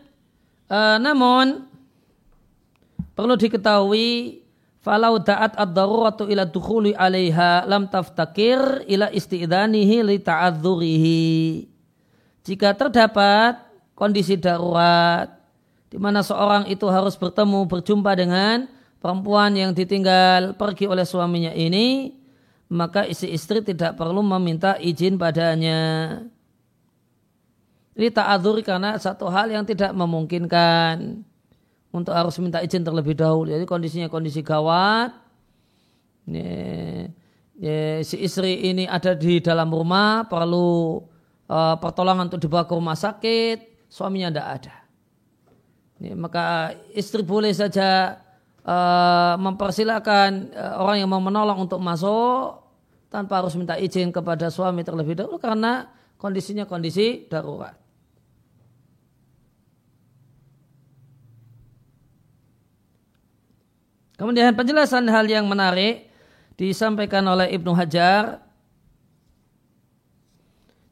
[0.69, 1.65] uh, namun
[3.17, 4.39] perlu diketahui
[4.79, 11.27] falau da'at ad-daruratu ila dukhuli 'alaiha lam taftakir ila isti'danihi li ta'adzurihi.
[12.47, 13.59] Jika terdapat
[13.93, 15.27] kondisi darurat
[15.91, 18.65] di mana seorang itu harus bertemu berjumpa dengan
[19.03, 22.13] perempuan yang ditinggal pergi oleh suaminya ini,
[22.69, 26.21] maka istri-istri tidak perlu meminta izin padanya.
[27.97, 31.25] Ini ta'adzuri karena satu hal yang tidak memungkinkan
[31.89, 33.49] untuk harus minta izin terlebih dahulu.
[33.49, 35.09] Jadi kondisinya kondisi gawat.
[36.29, 36.49] Ini,
[37.57, 41.01] ya, si istri ini ada di dalam rumah, perlu
[41.49, 44.75] uh, pertolongan untuk dibawa ke rumah sakit, suaminya tidak ada.
[45.99, 48.21] Ini, maka istri boleh saja
[48.63, 52.61] uh, mempersilahkan uh, orang yang mau menolong untuk masuk
[53.09, 57.79] tanpa harus minta izin kepada suami terlebih dahulu karena kondisinya kondisi darurat.
[64.19, 66.11] Kemudian penjelasan hal yang menarik
[66.59, 68.43] disampaikan oleh Ibnu Hajar.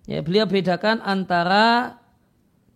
[0.07, 1.99] Ya, beliau bedakan antara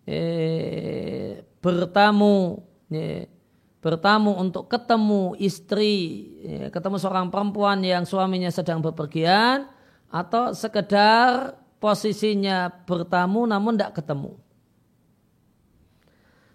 [0.03, 2.59] eh, bertamu,
[2.91, 3.31] ya,
[3.79, 9.71] bertamu untuk ketemu istri, ya, ketemu seorang perempuan yang suaminya sedang bepergian,
[10.11, 14.37] atau sekedar posisinya bertamu namun tidak ketemu.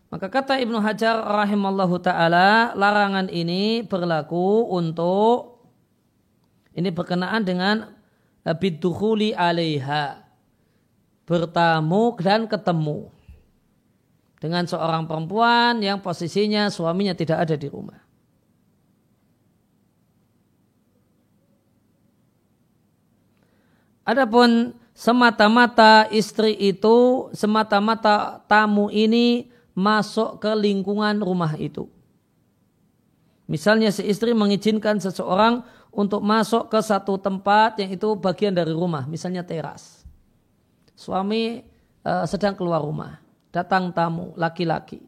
[0.06, 5.66] Maka kata Ibnu Hajar rahimallahu taala, larangan ini berlaku untuk
[6.78, 7.90] ini berkenaan dengan
[8.46, 10.22] bidukhuli alaiha.
[11.26, 13.10] Bertamu dan ketemu
[14.38, 17.98] dengan seorang perempuan yang posisinya suaminya tidak ada di rumah.
[24.06, 31.84] Adapun semata-mata istri itu, semata-mata tamu ini masuk ke lingkungan rumah itu.
[33.44, 39.04] Misalnya si istri mengizinkan seseorang untuk masuk ke satu tempat yang itu bagian dari rumah,
[39.04, 40.02] misalnya teras.
[40.96, 41.60] Suami
[42.02, 43.20] uh, sedang keluar rumah,
[43.52, 45.04] datang tamu laki-laki.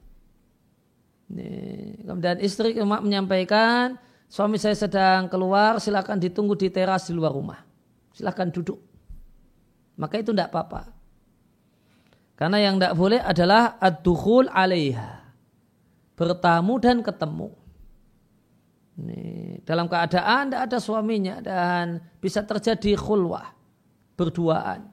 [1.28, 7.60] Kemudian istri menyampaikan, suami saya sedang keluar, silakan ditunggu di teras di luar rumah.
[8.16, 8.87] Silakan duduk.
[9.98, 10.94] Maka itu tidak apa-apa.
[12.38, 15.26] Karena yang tidak boleh adalah ad-dukhul alaiha.
[16.14, 17.50] Bertamu dan ketemu.
[18.98, 19.22] Ini,
[19.66, 23.50] dalam keadaan tidak ada suaminya dan bisa terjadi khulwah.
[24.14, 24.86] Berduaan.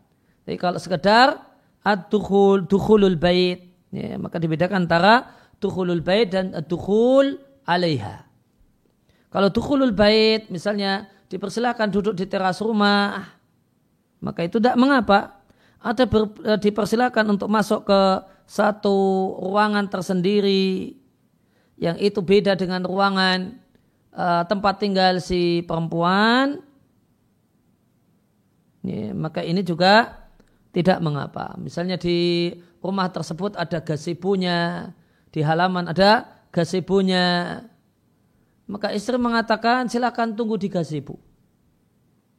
[0.46, 1.38] Jadi kalau sekedar
[1.86, 3.62] ad-dukhul, dukhulul bait.
[3.94, 5.30] Ya, maka dibedakan antara
[5.62, 7.38] dukhulul bait dan ad-dukhul
[7.70, 8.26] alaiha.
[9.30, 13.35] Kalau dukhulul bait misalnya dipersilakan duduk di teras rumah.
[14.24, 15.42] Maka itu tidak mengapa.
[15.82, 18.02] Ada ber, e, dipersilakan untuk masuk ke
[18.46, 18.96] satu
[19.42, 20.98] ruangan tersendiri
[21.76, 23.60] yang itu beda dengan ruangan
[24.16, 26.64] uh, tempat tinggal si perempuan.
[28.86, 30.24] Ya, maka ini juga
[30.72, 31.58] tidak mengapa.
[31.60, 32.54] Misalnya di
[32.86, 34.94] rumah tersebut ada gazebonya
[35.34, 37.60] di halaman ada gazebonya
[38.70, 41.18] maka istri mengatakan silakan tunggu di gazebo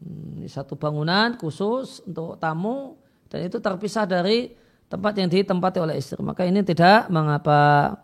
[0.00, 4.54] hmm, satu bangunan khusus untuk tamu dan itu terpisah dari
[4.86, 6.18] tempat yang ditempati oleh istri.
[6.22, 7.94] Maka ini tidak mengapa.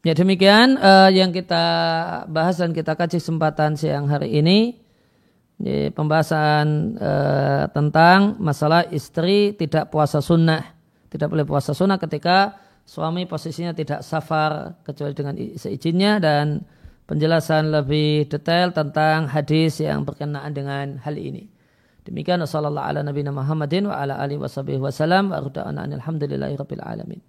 [0.00, 1.60] Ya demikian uh, yang kita
[2.32, 4.80] bahas dan kita kaji kesempatan siang hari ini.
[5.60, 10.72] Ini pembahasan uh, tentang masalah istri tidak puasa sunnah.
[11.12, 12.56] Tidak boleh puasa sunnah ketika
[12.88, 16.64] suami posisinya tidak safar kecuali dengan seizinnya dan
[17.04, 21.44] penjelasan lebih detail tentang hadis yang berkenaan dengan hal ini.
[22.08, 25.44] Demikian wasallallahu ala nabiyina Muhammadin wa ala alihi wasallam wa
[25.76, 27.20] alhamdulillahi rabbil alamin.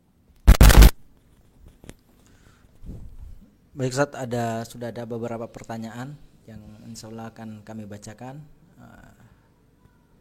[3.75, 8.43] Baik Ustaz, ada sudah ada beberapa pertanyaan yang insya Allah akan kami bacakan.
[8.75, 9.15] Uh,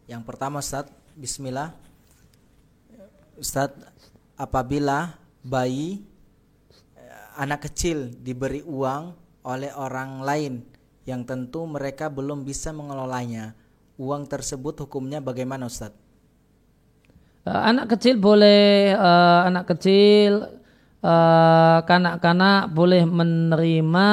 [0.07, 0.87] yang pertama Ustaz,
[1.18, 1.74] Bismillah.
[3.35, 3.74] Ustaz,
[4.39, 6.07] apabila bayi
[6.95, 10.55] uh, anak kecil diberi uang oleh orang lain
[11.09, 13.59] yang tentu mereka belum bisa mengelolanya,
[13.99, 15.91] uang tersebut hukumnya bagaimana Ustaz?
[17.43, 20.61] Uh, anak kecil boleh uh, anak kecil
[21.01, 24.09] Eh, kanak-kanak uh, boleh menerima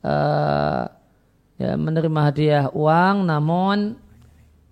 [0.00, 0.84] uh,
[1.60, 4.00] ya, menerima hadiah uang namun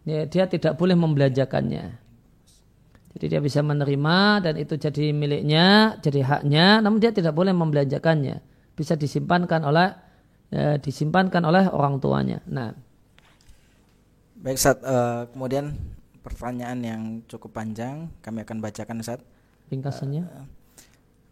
[0.09, 2.09] ya, dia tidak boleh membelanjakannya.
[3.12, 8.41] Jadi dia bisa menerima dan itu jadi miliknya, jadi haknya, namun dia tidak boleh membelanjakannya.
[8.72, 9.91] Bisa disimpankan oleh
[10.49, 12.39] ya, disimpankan oleh orang tuanya.
[12.47, 12.72] Nah,
[14.39, 15.74] baik saat uh, kemudian
[16.22, 19.20] pertanyaan yang cukup panjang kami akan bacakan saat
[19.68, 20.24] ringkasannya.
[20.24, 20.47] Uh,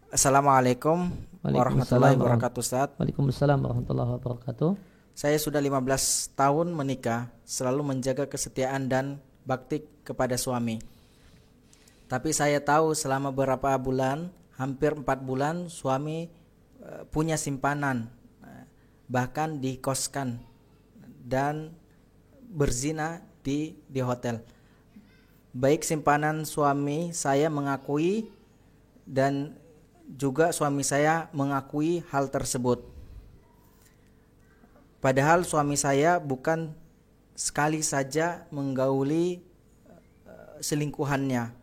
[0.07, 1.11] Assalamualaikum
[1.43, 2.89] warahmatullahi wabarakatuh Ustaz.
[2.99, 4.96] Waalaikumsalam warahmatullahi wabarakatuh.
[5.17, 9.17] Saya sudah 15 tahun menikah, selalu menjaga kesetiaan dan
[9.49, 10.77] bakti kepada suami.
[12.05, 14.29] Tapi saya tahu selama beberapa bulan,
[14.61, 16.29] hampir empat bulan, suami
[16.85, 18.13] uh, punya simpanan,
[18.45, 18.61] uh,
[19.09, 20.37] bahkan dikoskan
[21.25, 21.73] dan
[22.53, 24.45] berzina di di hotel.
[25.49, 28.29] Baik simpanan suami saya mengakui
[29.01, 29.57] dan
[30.05, 32.96] juga suami saya mengakui hal tersebut.
[34.97, 36.73] Padahal suami saya bukan
[37.37, 39.45] sekali saja menggauli
[40.25, 41.53] uh, selingkuhannya.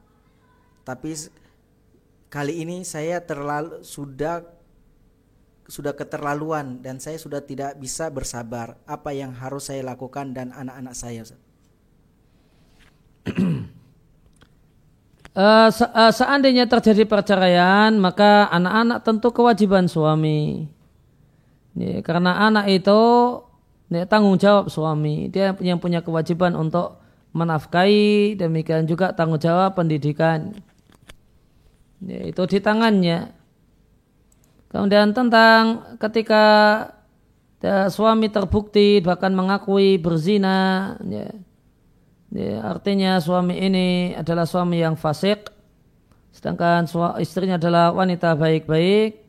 [0.87, 1.11] Tapi
[2.31, 4.47] kali ini saya terlalu sudah
[5.65, 8.77] sudah keterlaluan dan saya sudah tidak bisa bersabar.
[8.85, 11.25] Apa yang harus saya lakukan dan anak-anak saya?
[15.35, 20.71] Uh, se uh, seandainya terjadi perceraian, maka anak-anak tentu kewajiban suami.
[21.75, 23.01] Ya, karena anak itu
[23.91, 25.31] ya, tanggung jawab suami.
[25.31, 27.03] Dia yang punya kewajiban untuk
[27.35, 30.55] menafkahi, demikian juga tanggung jawab pendidikan.
[32.05, 33.35] Ya, itu di tangannya.
[34.71, 36.45] Kemudian tentang ketika
[37.59, 41.31] ya, suami terbukti bahkan mengakui berzina, ya,
[42.35, 45.55] Ya, artinya suami ini adalah suami yang fasik,
[46.35, 46.83] sedangkan
[47.23, 49.24] istrinya adalah wanita baik-baik,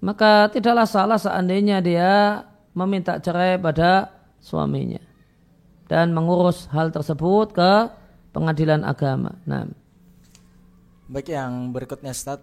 [0.00, 4.08] maka tidaklah salah seandainya dia meminta cerai pada
[4.40, 5.00] suaminya
[5.86, 7.72] dan mengurus hal tersebut ke
[8.32, 9.36] pengadilan agama.
[9.44, 9.68] Nah.
[11.10, 12.40] Baik yang berikutnya Ustaz.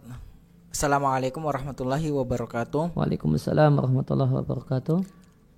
[0.67, 2.93] Assalamualaikum warahmatullahi wabarakatuh.
[2.93, 4.97] Waalaikumsalam warahmatullahi wabarakatuh.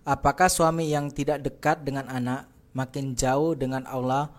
[0.07, 4.31] Apakah suami yang tidak dekat dengan anak makin jauh dengan Allah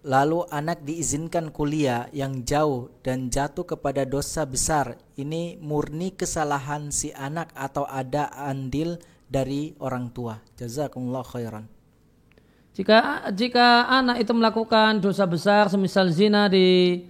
[0.00, 4.96] lalu anak diizinkan kuliah yang jauh dan jatuh kepada dosa besar.
[5.16, 8.96] Ini murni kesalahan si anak atau ada andil
[9.28, 10.40] dari orang tua.
[10.56, 11.64] Jazakumullah khairan.
[12.72, 17.02] Jika jika anak itu melakukan dosa besar semisal zina di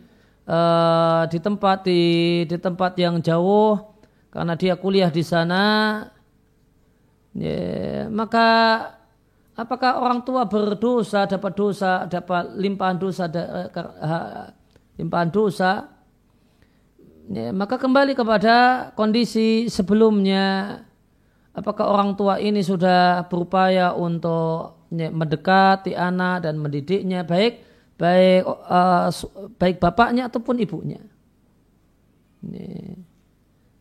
[0.48, 2.02] uh, di tempat di
[2.48, 3.78] di tempat yang jauh
[4.32, 5.62] karena dia kuliah di sana
[7.36, 8.48] ya, maka
[9.60, 13.68] apakah orang tua berdosa dapat dosa dapat limpahan dosa eh,
[14.96, 15.72] limpahan dosa?
[17.30, 20.80] Ya, maka kembali kepada kondisi sebelumnya.
[21.54, 27.62] Apakah orang tua ini sudah berupaya untuk ya, mendekati anak dan mendidiknya baik
[27.98, 29.10] baik uh,
[29.58, 31.02] baik bapaknya ataupun ibunya?
[32.40, 32.96] Ya.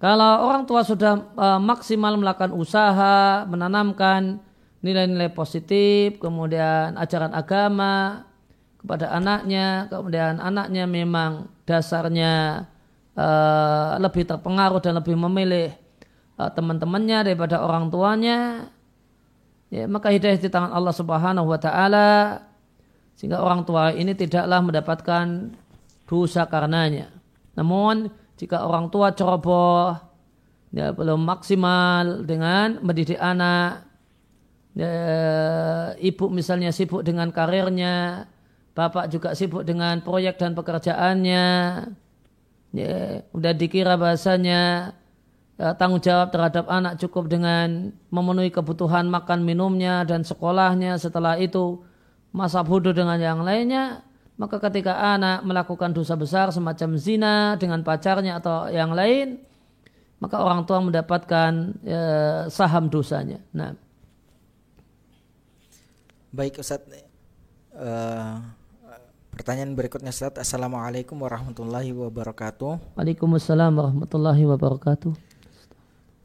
[0.04, 4.44] kalau orang tua sudah uh, maksimal melakukan usaha menanamkan
[4.80, 8.24] nilai-nilai positif, kemudian ajaran agama
[8.80, 12.64] kepada anaknya, kemudian anaknya memang dasarnya
[13.20, 15.76] uh, lebih terpengaruh dan lebih memilih
[16.40, 18.72] uh, teman-temannya daripada orang tuanya,
[19.68, 22.40] ya, maka hidayah di tangan Allah Subhanahu wa taala
[23.20, 25.52] sehingga orang tua ini tidaklah mendapatkan
[26.08, 27.12] dosa karenanya.
[27.60, 28.08] Namun
[28.40, 30.00] jika orang tua ceroboh,
[30.72, 33.89] ya belum maksimal dengan mendidik anak,
[34.76, 34.94] ya,
[35.98, 38.26] ibu misalnya sibuk dengan karirnya,
[38.74, 41.46] bapak juga sibuk dengan proyek dan pekerjaannya,
[42.74, 42.94] ya,
[43.34, 44.94] udah dikira bahasanya
[45.58, 51.82] ya, tanggung jawab terhadap anak cukup dengan memenuhi kebutuhan makan minumnya dan sekolahnya setelah itu
[52.30, 54.06] masa bodoh dengan yang lainnya
[54.40, 59.44] maka ketika anak melakukan dosa besar semacam zina dengan pacarnya atau yang lain,
[60.24, 62.04] maka orang tua mendapatkan ya,
[62.48, 63.44] saham dosanya.
[63.52, 63.76] Nah.
[66.30, 66.86] Baik Ustaz,
[67.74, 68.38] uh,
[69.34, 70.38] pertanyaan berikutnya Ustaz.
[70.38, 72.94] Assalamualaikum warahmatullahi wabarakatuh.
[72.94, 75.10] Waalaikumsalam warahmatullahi wabarakatuh.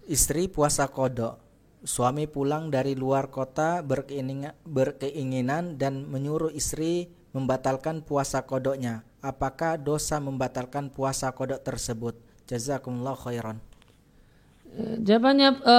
[0.05, 1.41] Istri puasa kodok.
[1.89, 9.09] Suami pulang dari luar kota berkeinginan, berkeinginan dan menyuruh istri membatalkan puasa kodoknya.
[9.25, 12.21] Apakah dosa membatalkan puasa kodok tersebut?
[12.45, 13.57] Jazakumullah khairan.
[14.75, 15.77] Jawabannya e,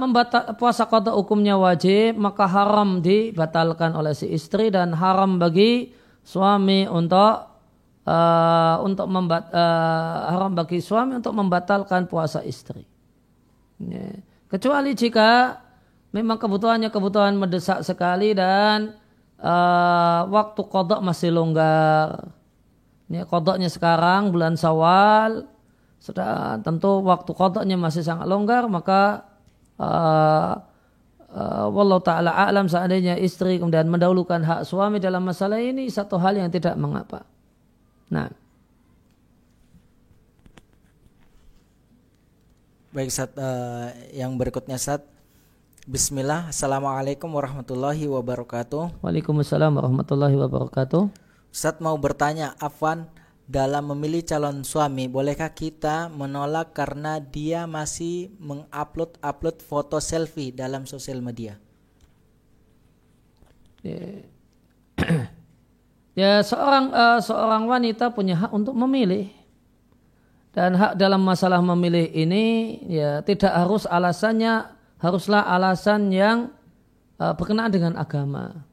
[0.00, 5.92] membatal, puasa kodok hukumnya wajib maka haram dibatalkan oleh si istri dan haram bagi
[6.24, 7.44] suami untuk
[8.08, 8.16] e,
[8.80, 9.64] untuk membat, e,
[10.32, 12.88] haram bagi suami untuk membatalkan puasa istri.
[13.84, 14.16] Ya.
[14.48, 15.60] Kecuali jika
[16.12, 18.96] memang kebutuhannya kebutuhan mendesak sekali dan
[19.42, 22.32] uh, waktu kodok masih longgar.
[23.08, 25.48] Ini kodoknya sekarang bulan Sawal,
[25.98, 29.26] sudah tentu waktu kodoknya masih sangat longgar, maka
[29.82, 30.54] uh,
[31.34, 36.38] uh, wallahu taala alam seandainya istri kemudian mendahulukan hak suami dalam masalah ini satu hal
[36.38, 37.26] yang tidak mengapa.
[38.08, 38.30] Nah.
[42.88, 45.04] Baik saat uh, yang berikutnya saat
[45.88, 49.00] Bismillah, Assalamualaikum warahmatullahi wabarakatuh.
[49.00, 51.08] Waalaikumsalam warahmatullahi wabarakatuh.
[51.48, 53.08] Ustaz mau bertanya, Afwan,
[53.48, 61.24] dalam memilih calon suami, bolehkah kita menolak karena dia masih mengupload-upload foto selfie dalam sosial
[61.24, 61.56] media?
[63.80, 64.28] Ya,
[66.20, 69.32] ya seorang uh, seorang wanita punya hak untuk memilih
[70.52, 74.68] dan hak dalam masalah memilih ini ya tidak harus alasannya
[75.00, 76.52] haruslah alasan yang
[77.16, 78.66] uh, berkenaan dengan agama.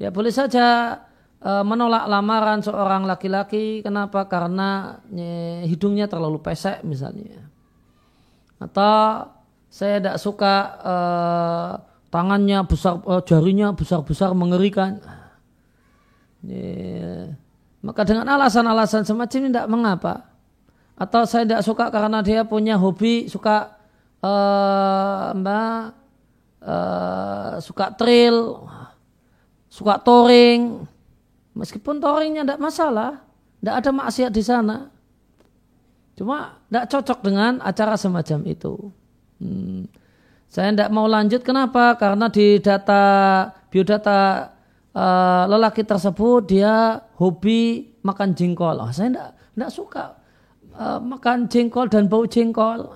[0.00, 0.96] Dia boleh saja
[1.44, 3.84] menolak lamaran seorang laki-laki.
[3.84, 4.24] Kenapa?
[4.24, 7.44] Karena nye, hidungnya terlalu pesek misalnya.
[8.56, 9.28] Atau
[9.68, 11.70] saya tidak suka uh,
[12.08, 15.04] tangannya besar, uh, jarinya besar-besar mengerikan.
[17.84, 20.14] Maka dengan alasan-alasan semacam ini tidak mengapa.
[20.96, 23.76] Atau saya tidak suka karena dia punya hobi suka
[24.24, 25.92] uh, mbak
[26.64, 28.64] uh, suka trail,
[29.68, 30.88] suka touring.
[31.54, 33.22] Meskipun touringnya tidak masalah,
[33.62, 34.90] tidak ada maksiat di sana.
[36.18, 38.74] Cuma tidak cocok dengan acara semacam itu.
[39.38, 39.86] Hmm.
[40.50, 41.98] Saya tidak mau lanjut kenapa?
[41.98, 43.02] Karena di data
[43.70, 44.50] biodata
[44.94, 48.78] uh, lelaki tersebut dia hobi makan jengkol.
[48.78, 50.14] Oh, saya tidak suka
[50.78, 52.90] uh, makan jengkol dan bau jengkol.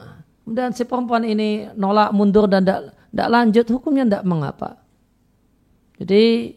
[0.48, 4.80] Dan si perempuan ini nolak mundur dan tidak lanjut, hukumnya tidak mengapa.
[5.98, 6.54] Jadi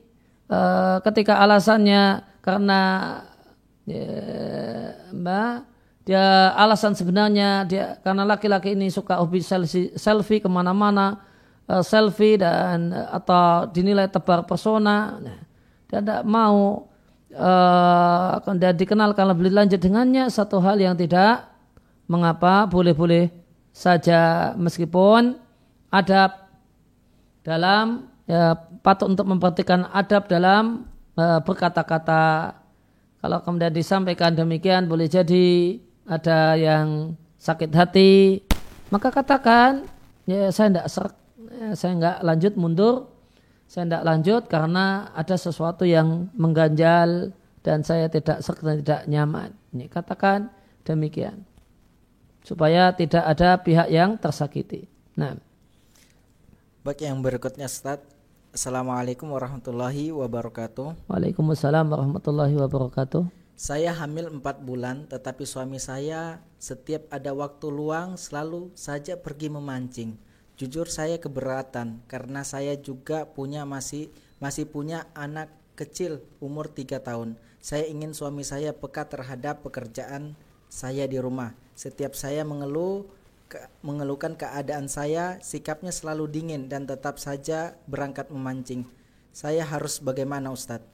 [0.51, 2.81] uh, ketika alasannya karena
[3.87, 4.05] ya,
[5.15, 5.71] mbak
[6.01, 11.21] dia alasan sebenarnya dia karena laki-laki ini suka hobi selfie, selfie ke mana-mana
[11.71, 15.21] uh, selfie dan atau dinilai tebar persona.
[15.21, 15.39] Nah,
[15.87, 16.89] dia tidak mau
[17.31, 20.27] uh, dan dikenalkan lebih lanjut dengannya.
[20.27, 21.47] Satu hal yang tidak
[22.09, 23.31] mengapa boleh-boleh
[23.71, 25.39] saja meskipun
[25.87, 26.49] adab
[27.45, 32.57] dalam ya, patut untuk memperhatikan adab dalam uh, berkata-kata.
[33.21, 35.77] Kalau kemudian disampaikan demikian boleh jadi
[36.09, 38.41] ada yang sakit hati,
[38.89, 39.85] maka katakan
[40.25, 41.13] ya saya tidak serak,
[41.53, 42.95] ya, saya nggak lanjut mundur,
[43.69, 47.29] saya tidak lanjut karena ada sesuatu yang mengganjal
[47.61, 49.49] dan saya tidak serak dan tidak nyaman.
[49.69, 50.49] Ini katakan
[50.81, 51.45] demikian
[52.41, 54.89] supaya tidak ada pihak yang tersakiti.
[55.13, 55.37] Nah.
[56.81, 58.01] Baik yang berikutnya Ustaz.
[58.51, 61.07] Assalamualaikum warahmatullahi wabarakatuh.
[61.07, 63.23] Waalaikumsalam warahmatullahi wabarakatuh.
[63.55, 70.19] Saya hamil 4 bulan tetapi suami saya setiap ada waktu luang selalu saja pergi memancing.
[70.59, 74.11] Jujur saya keberatan karena saya juga punya masih
[74.43, 75.47] masih punya anak
[75.79, 77.39] kecil umur 3 tahun.
[77.63, 80.35] Saya ingin suami saya peka terhadap pekerjaan
[80.67, 81.55] saya di rumah.
[81.71, 83.07] Setiap saya mengeluh
[83.51, 88.87] ke, mengeluhkan keadaan saya, sikapnya selalu dingin dan tetap saja berangkat memancing.
[89.35, 90.87] Saya harus bagaimana Ustadz?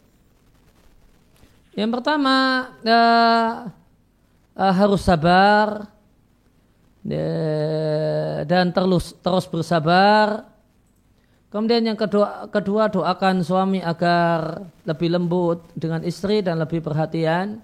[1.78, 2.36] Yang pertama
[2.82, 3.70] uh,
[4.58, 5.86] uh, harus sabar
[7.06, 10.50] uh, dan terus terus bersabar.
[11.54, 17.62] Kemudian yang kedua, kedua doakan suami agar lebih lembut dengan istri dan lebih perhatian.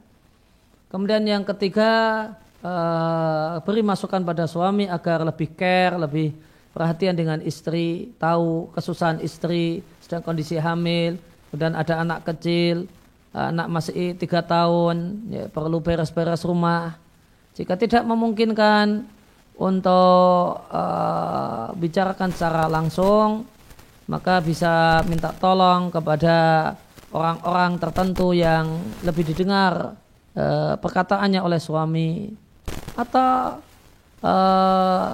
[0.94, 2.30] Kemudian yang ketiga
[2.64, 6.34] uh, beri masukan pada suami agar lebih care, lebih
[6.74, 12.90] perhatian dengan istri, tahu kesusahan istri sedang kondisi hamil, kemudian ada anak kecil,
[13.30, 16.98] anak masih tiga tahun, ya, perlu beres-beres rumah.
[17.54, 19.06] Jika tidak memungkinkan
[19.54, 23.46] untuk uh, bicarakan secara langsung,
[24.10, 26.74] maka bisa minta tolong kepada
[27.14, 29.94] orang-orang tertentu yang lebih didengar
[30.34, 32.34] uh, perkataannya oleh suami
[32.94, 33.60] atau
[34.22, 35.10] uh,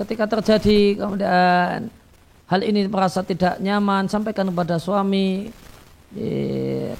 [0.00, 1.92] ketika terjadi kemudian
[2.48, 5.52] hal ini merasa tidak nyaman sampaikan kepada suami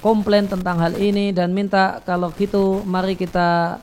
[0.04, 3.80] komplain tentang hal ini dan minta kalau gitu mari kita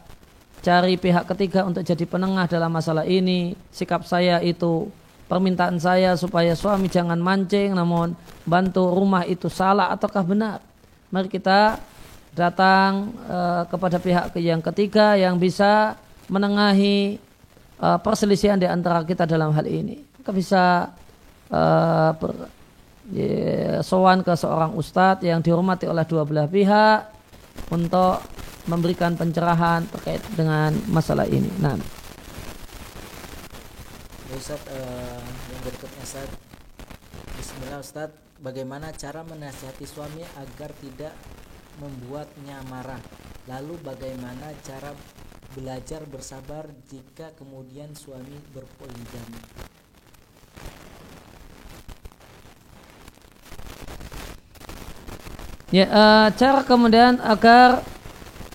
[0.61, 3.55] cari pihak ketiga untuk jadi penengah dalam masalah ini.
[3.71, 4.89] Sikap saya itu
[5.31, 8.15] permintaan saya supaya suami jangan mancing namun
[8.47, 10.59] bantu rumah itu salah ataukah benar.
[11.11, 11.79] Mari kita
[12.37, 15.97] datang uh, kepada pihak yang ketiga yang bisa
[16.29, 17.17] menengahi
[17.81, 20.05] uh, perselisihan di antara kita dalam hal ini.
[20.21, 20.93] Kita bisa
[21.49, 22.11] uh,
[23.09, 27.09] ya, sowan ke seorang ustadz yang dihormati oleh dua belah pihak
[27.73, 28.21] untuk
[28.69, 31.49] memberikan pencerahan terkait dengan masalah ini.
[31.57, 31.73] Nah,
[34.27, 36.29] Ustaz uh, yang berikutnya Ustaz
[37.39, 41.09] Bismillah Ustaz Bagaimana cara menasihati suami agar tidak
[41.79, 43.01] membuatnya marah
[43.47, 44.91] Lalu bagaimana cara
[45.55, 49.41] belajar bersabar jika kemudian suami berpoligami
[55.67, 57.83] Ya, uh, cara kemudian agar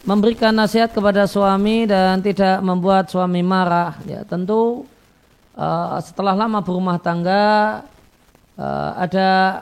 [0.08, 4.00] memberikan nasihat kepada suami dan tidak membuat suami marah.
[4.08, 4.88] Ya, tentu
[5.52, 7.84] uh, setelah lama berumah tangga
[8.56, 9.60] uh, ada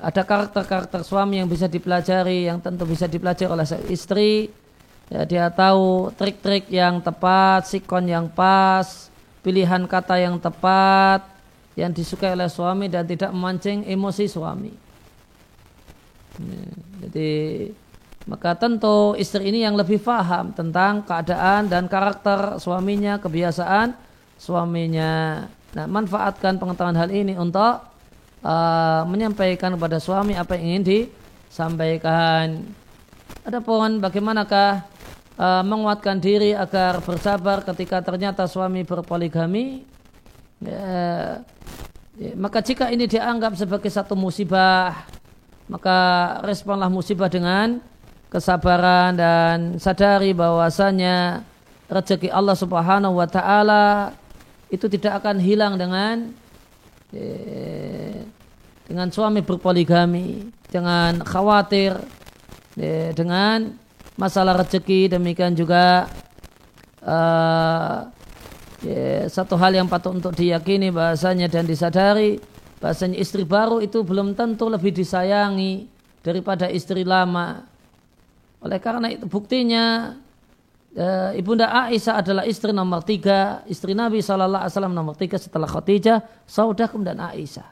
[0.00, 4.48] ada karakter-karakter suami yang bisa dipelajari, yang tentu bisa dipelajari oleh istri.
[5.10, 9.10] Ya, dia tahu trik-trik yang tepat, sikon yang pas,
[9.44, 11.26] pilihan kata yang tepat,
[11.74, 14.72] yang disukai oleh suami dan tidak memancing emosi suami.
[16.40, 16.64] Ya,
[17.06, 17.32] jadi
[18.30, 23.96] maka tentu istri ini yang lebih faham tentang keadaan dan karakter suaminya, kebiasaan
[24.38, 25.44] suaminya.
[25.74, 27.82] Nah, manfaatkan pengetahuan hal ini untuk
[28.44, 32.64] uh, menyampaikan kepada suami apa yang ingin disampaikan.
[33.46, 34.84] Adapun bagaimanakah
[35.40, 39.84] uh, menguatkan diri agar bersabar ketika ternyata suami berpoligami?
[40.60, 41.40] Ya,
[42.20, 45.08] ya, maka jika ini dianggap sebagai satu musibah
[45.70, 45.98] maka
[46.42, 47.78] responlah musibah dengan
[48.26, 51.46] kesabaran dan sadari bahwasanya
[51.86, 54.14] rezeki Allah Subhanahu wa taala
[54.70, 56.39] itu tidak akan hilang dengan eh,
[58.86, 61.98] dengan suami berpoligami, jangan khawatir
[62.78, 63.74] eh, dengan
[64.14, 66.06] masalah rezeki demikian juga
[68.84, 72.38] ya, satu hal yang patut untuk diyakini bahasanya dan disadari
[72.80, 75.84] Bahasanya istri baru itu belum tentu lebih disayangi
[76.24, 77.68] daripada istri lama.
[78.64, 80.16] Oleh karena itu buktinya
[80.94, 81.06] e,
[81.38, 86.22] ibunda Aisyah adalah istri nomor tiga, istri Nabi Shallallahu Alaihi Wasallam nomor tiga setelah Khadijah,
[86.46, 87.68] Saudah dan Aisyah.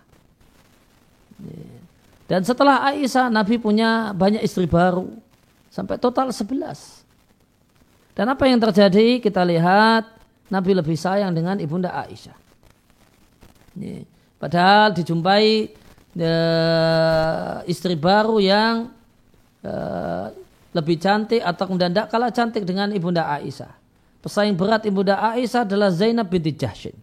[2.29, 5.09] Dan setelah Aisyah, Nabi punya banyak istri baru
[5.73, 7.07] sampai total sebelas.
[8.13, 9.23] Dan apa yang terjadi?
[9.23, 10.11] Kita lihat
[10.51, 12.35] Nabi lebih sayang dengan ibunda Aisyah.
[14.39, 15.71] Padahal dijumpai
[16.19, 18.91] uh, istri baru yang
[19.63, 20.35] uh,
[20.77, 23.73] lebih cantik atau kemudian tidak kalah cantik dengan ibunda Aisyah.
[24.21, 26.95] Pesaing berat ibunda Aisyah adalah Zainab binti Jahshin.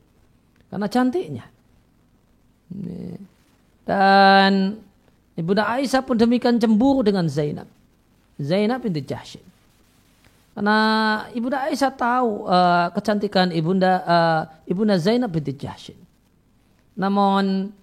[0.69, 1.45] Karena cantiknya.
[3.85, 4.77] Dan
[5.33, 7.65] ibunda Aisyah pun demikian cemburu dengan Zainab.
[8.37, 9.43] Zainab binti Jahshin.
[10.55, 10.77] Karena
[11.35, 15.99] ibunda Aisyah tahu uh, kecantikan ibunda uh, ibunda Zainab binti Jahshin.
[16.95, 17.75] Namun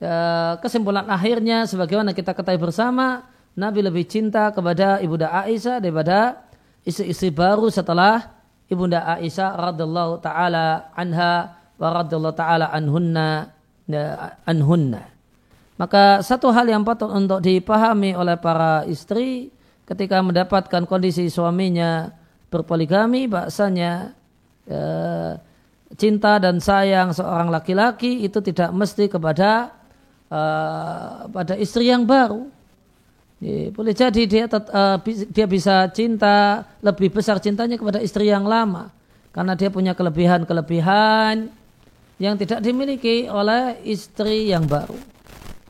[0.00, 3.28] eh, kesimpulan akhirnya sebagaimana kita ketahui bersama
[3.58, 6.46] Nabi lebih cinta kepada ibunda Aisyah daripada
[6.86, 8.38] istri-istri baru setelah
[8.70, 13.50] ibunda Aisyah radhiallahu taala anha wa radhiallahu taala anhunna
[13.90, 15.10] ya, anhunna.
[15.74, 19.50] Maka satu hal yang patut untuk dipahami oleh para istri
[19.86, 22.14] ketika mendapatkan kondisi suaminya
[22.50, 24.14] berpoligami bahasanya
[24.70, 25.34] eh,
[25.96, 29.72] cinta dan sayang seorang laki-laki itu tidak mesti kepada
[30.28, 32.50] uh, pada istri yang baru.
[33.38, 34.98] Ya, boleh jadi dia uh,
[35.30, 38.90] dia bisa cinta lebih besar cintanya kepada istri yang lama
[39.30, 41.46] karena dia punya kelebihan-kelebihan
[42.18, 44.98] yang tidak dimiliki oleh istri yang baru.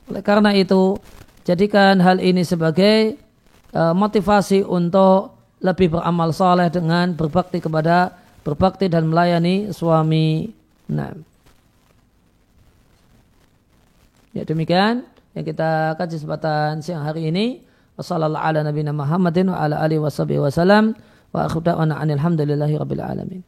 [0.08, 0.96] Oleh karena itu,
[1.44, 3.20] jadikan hal ini sebagai
[3.76, 8.16] uh, motivasi untuk lebih beramal soleh dengan berbakti kepada
[8.48, 10.48] berbakti dan melayani suami.
[10.88, 11.12] Nah,
[14.32, 15.04] ya demikian
[15.38, 17.62] yang kita kaji kesempatan siang hari ini.
[17.94, 19.54] Wassalamualaikum warahmatullahi wabarakatuh.
[19.54, 20.84] Wa ala alihi wa sahbihi wa salam.
[21.30, 23.40] Wa akhiru da'wana alhamdulillahi rabbil alamin.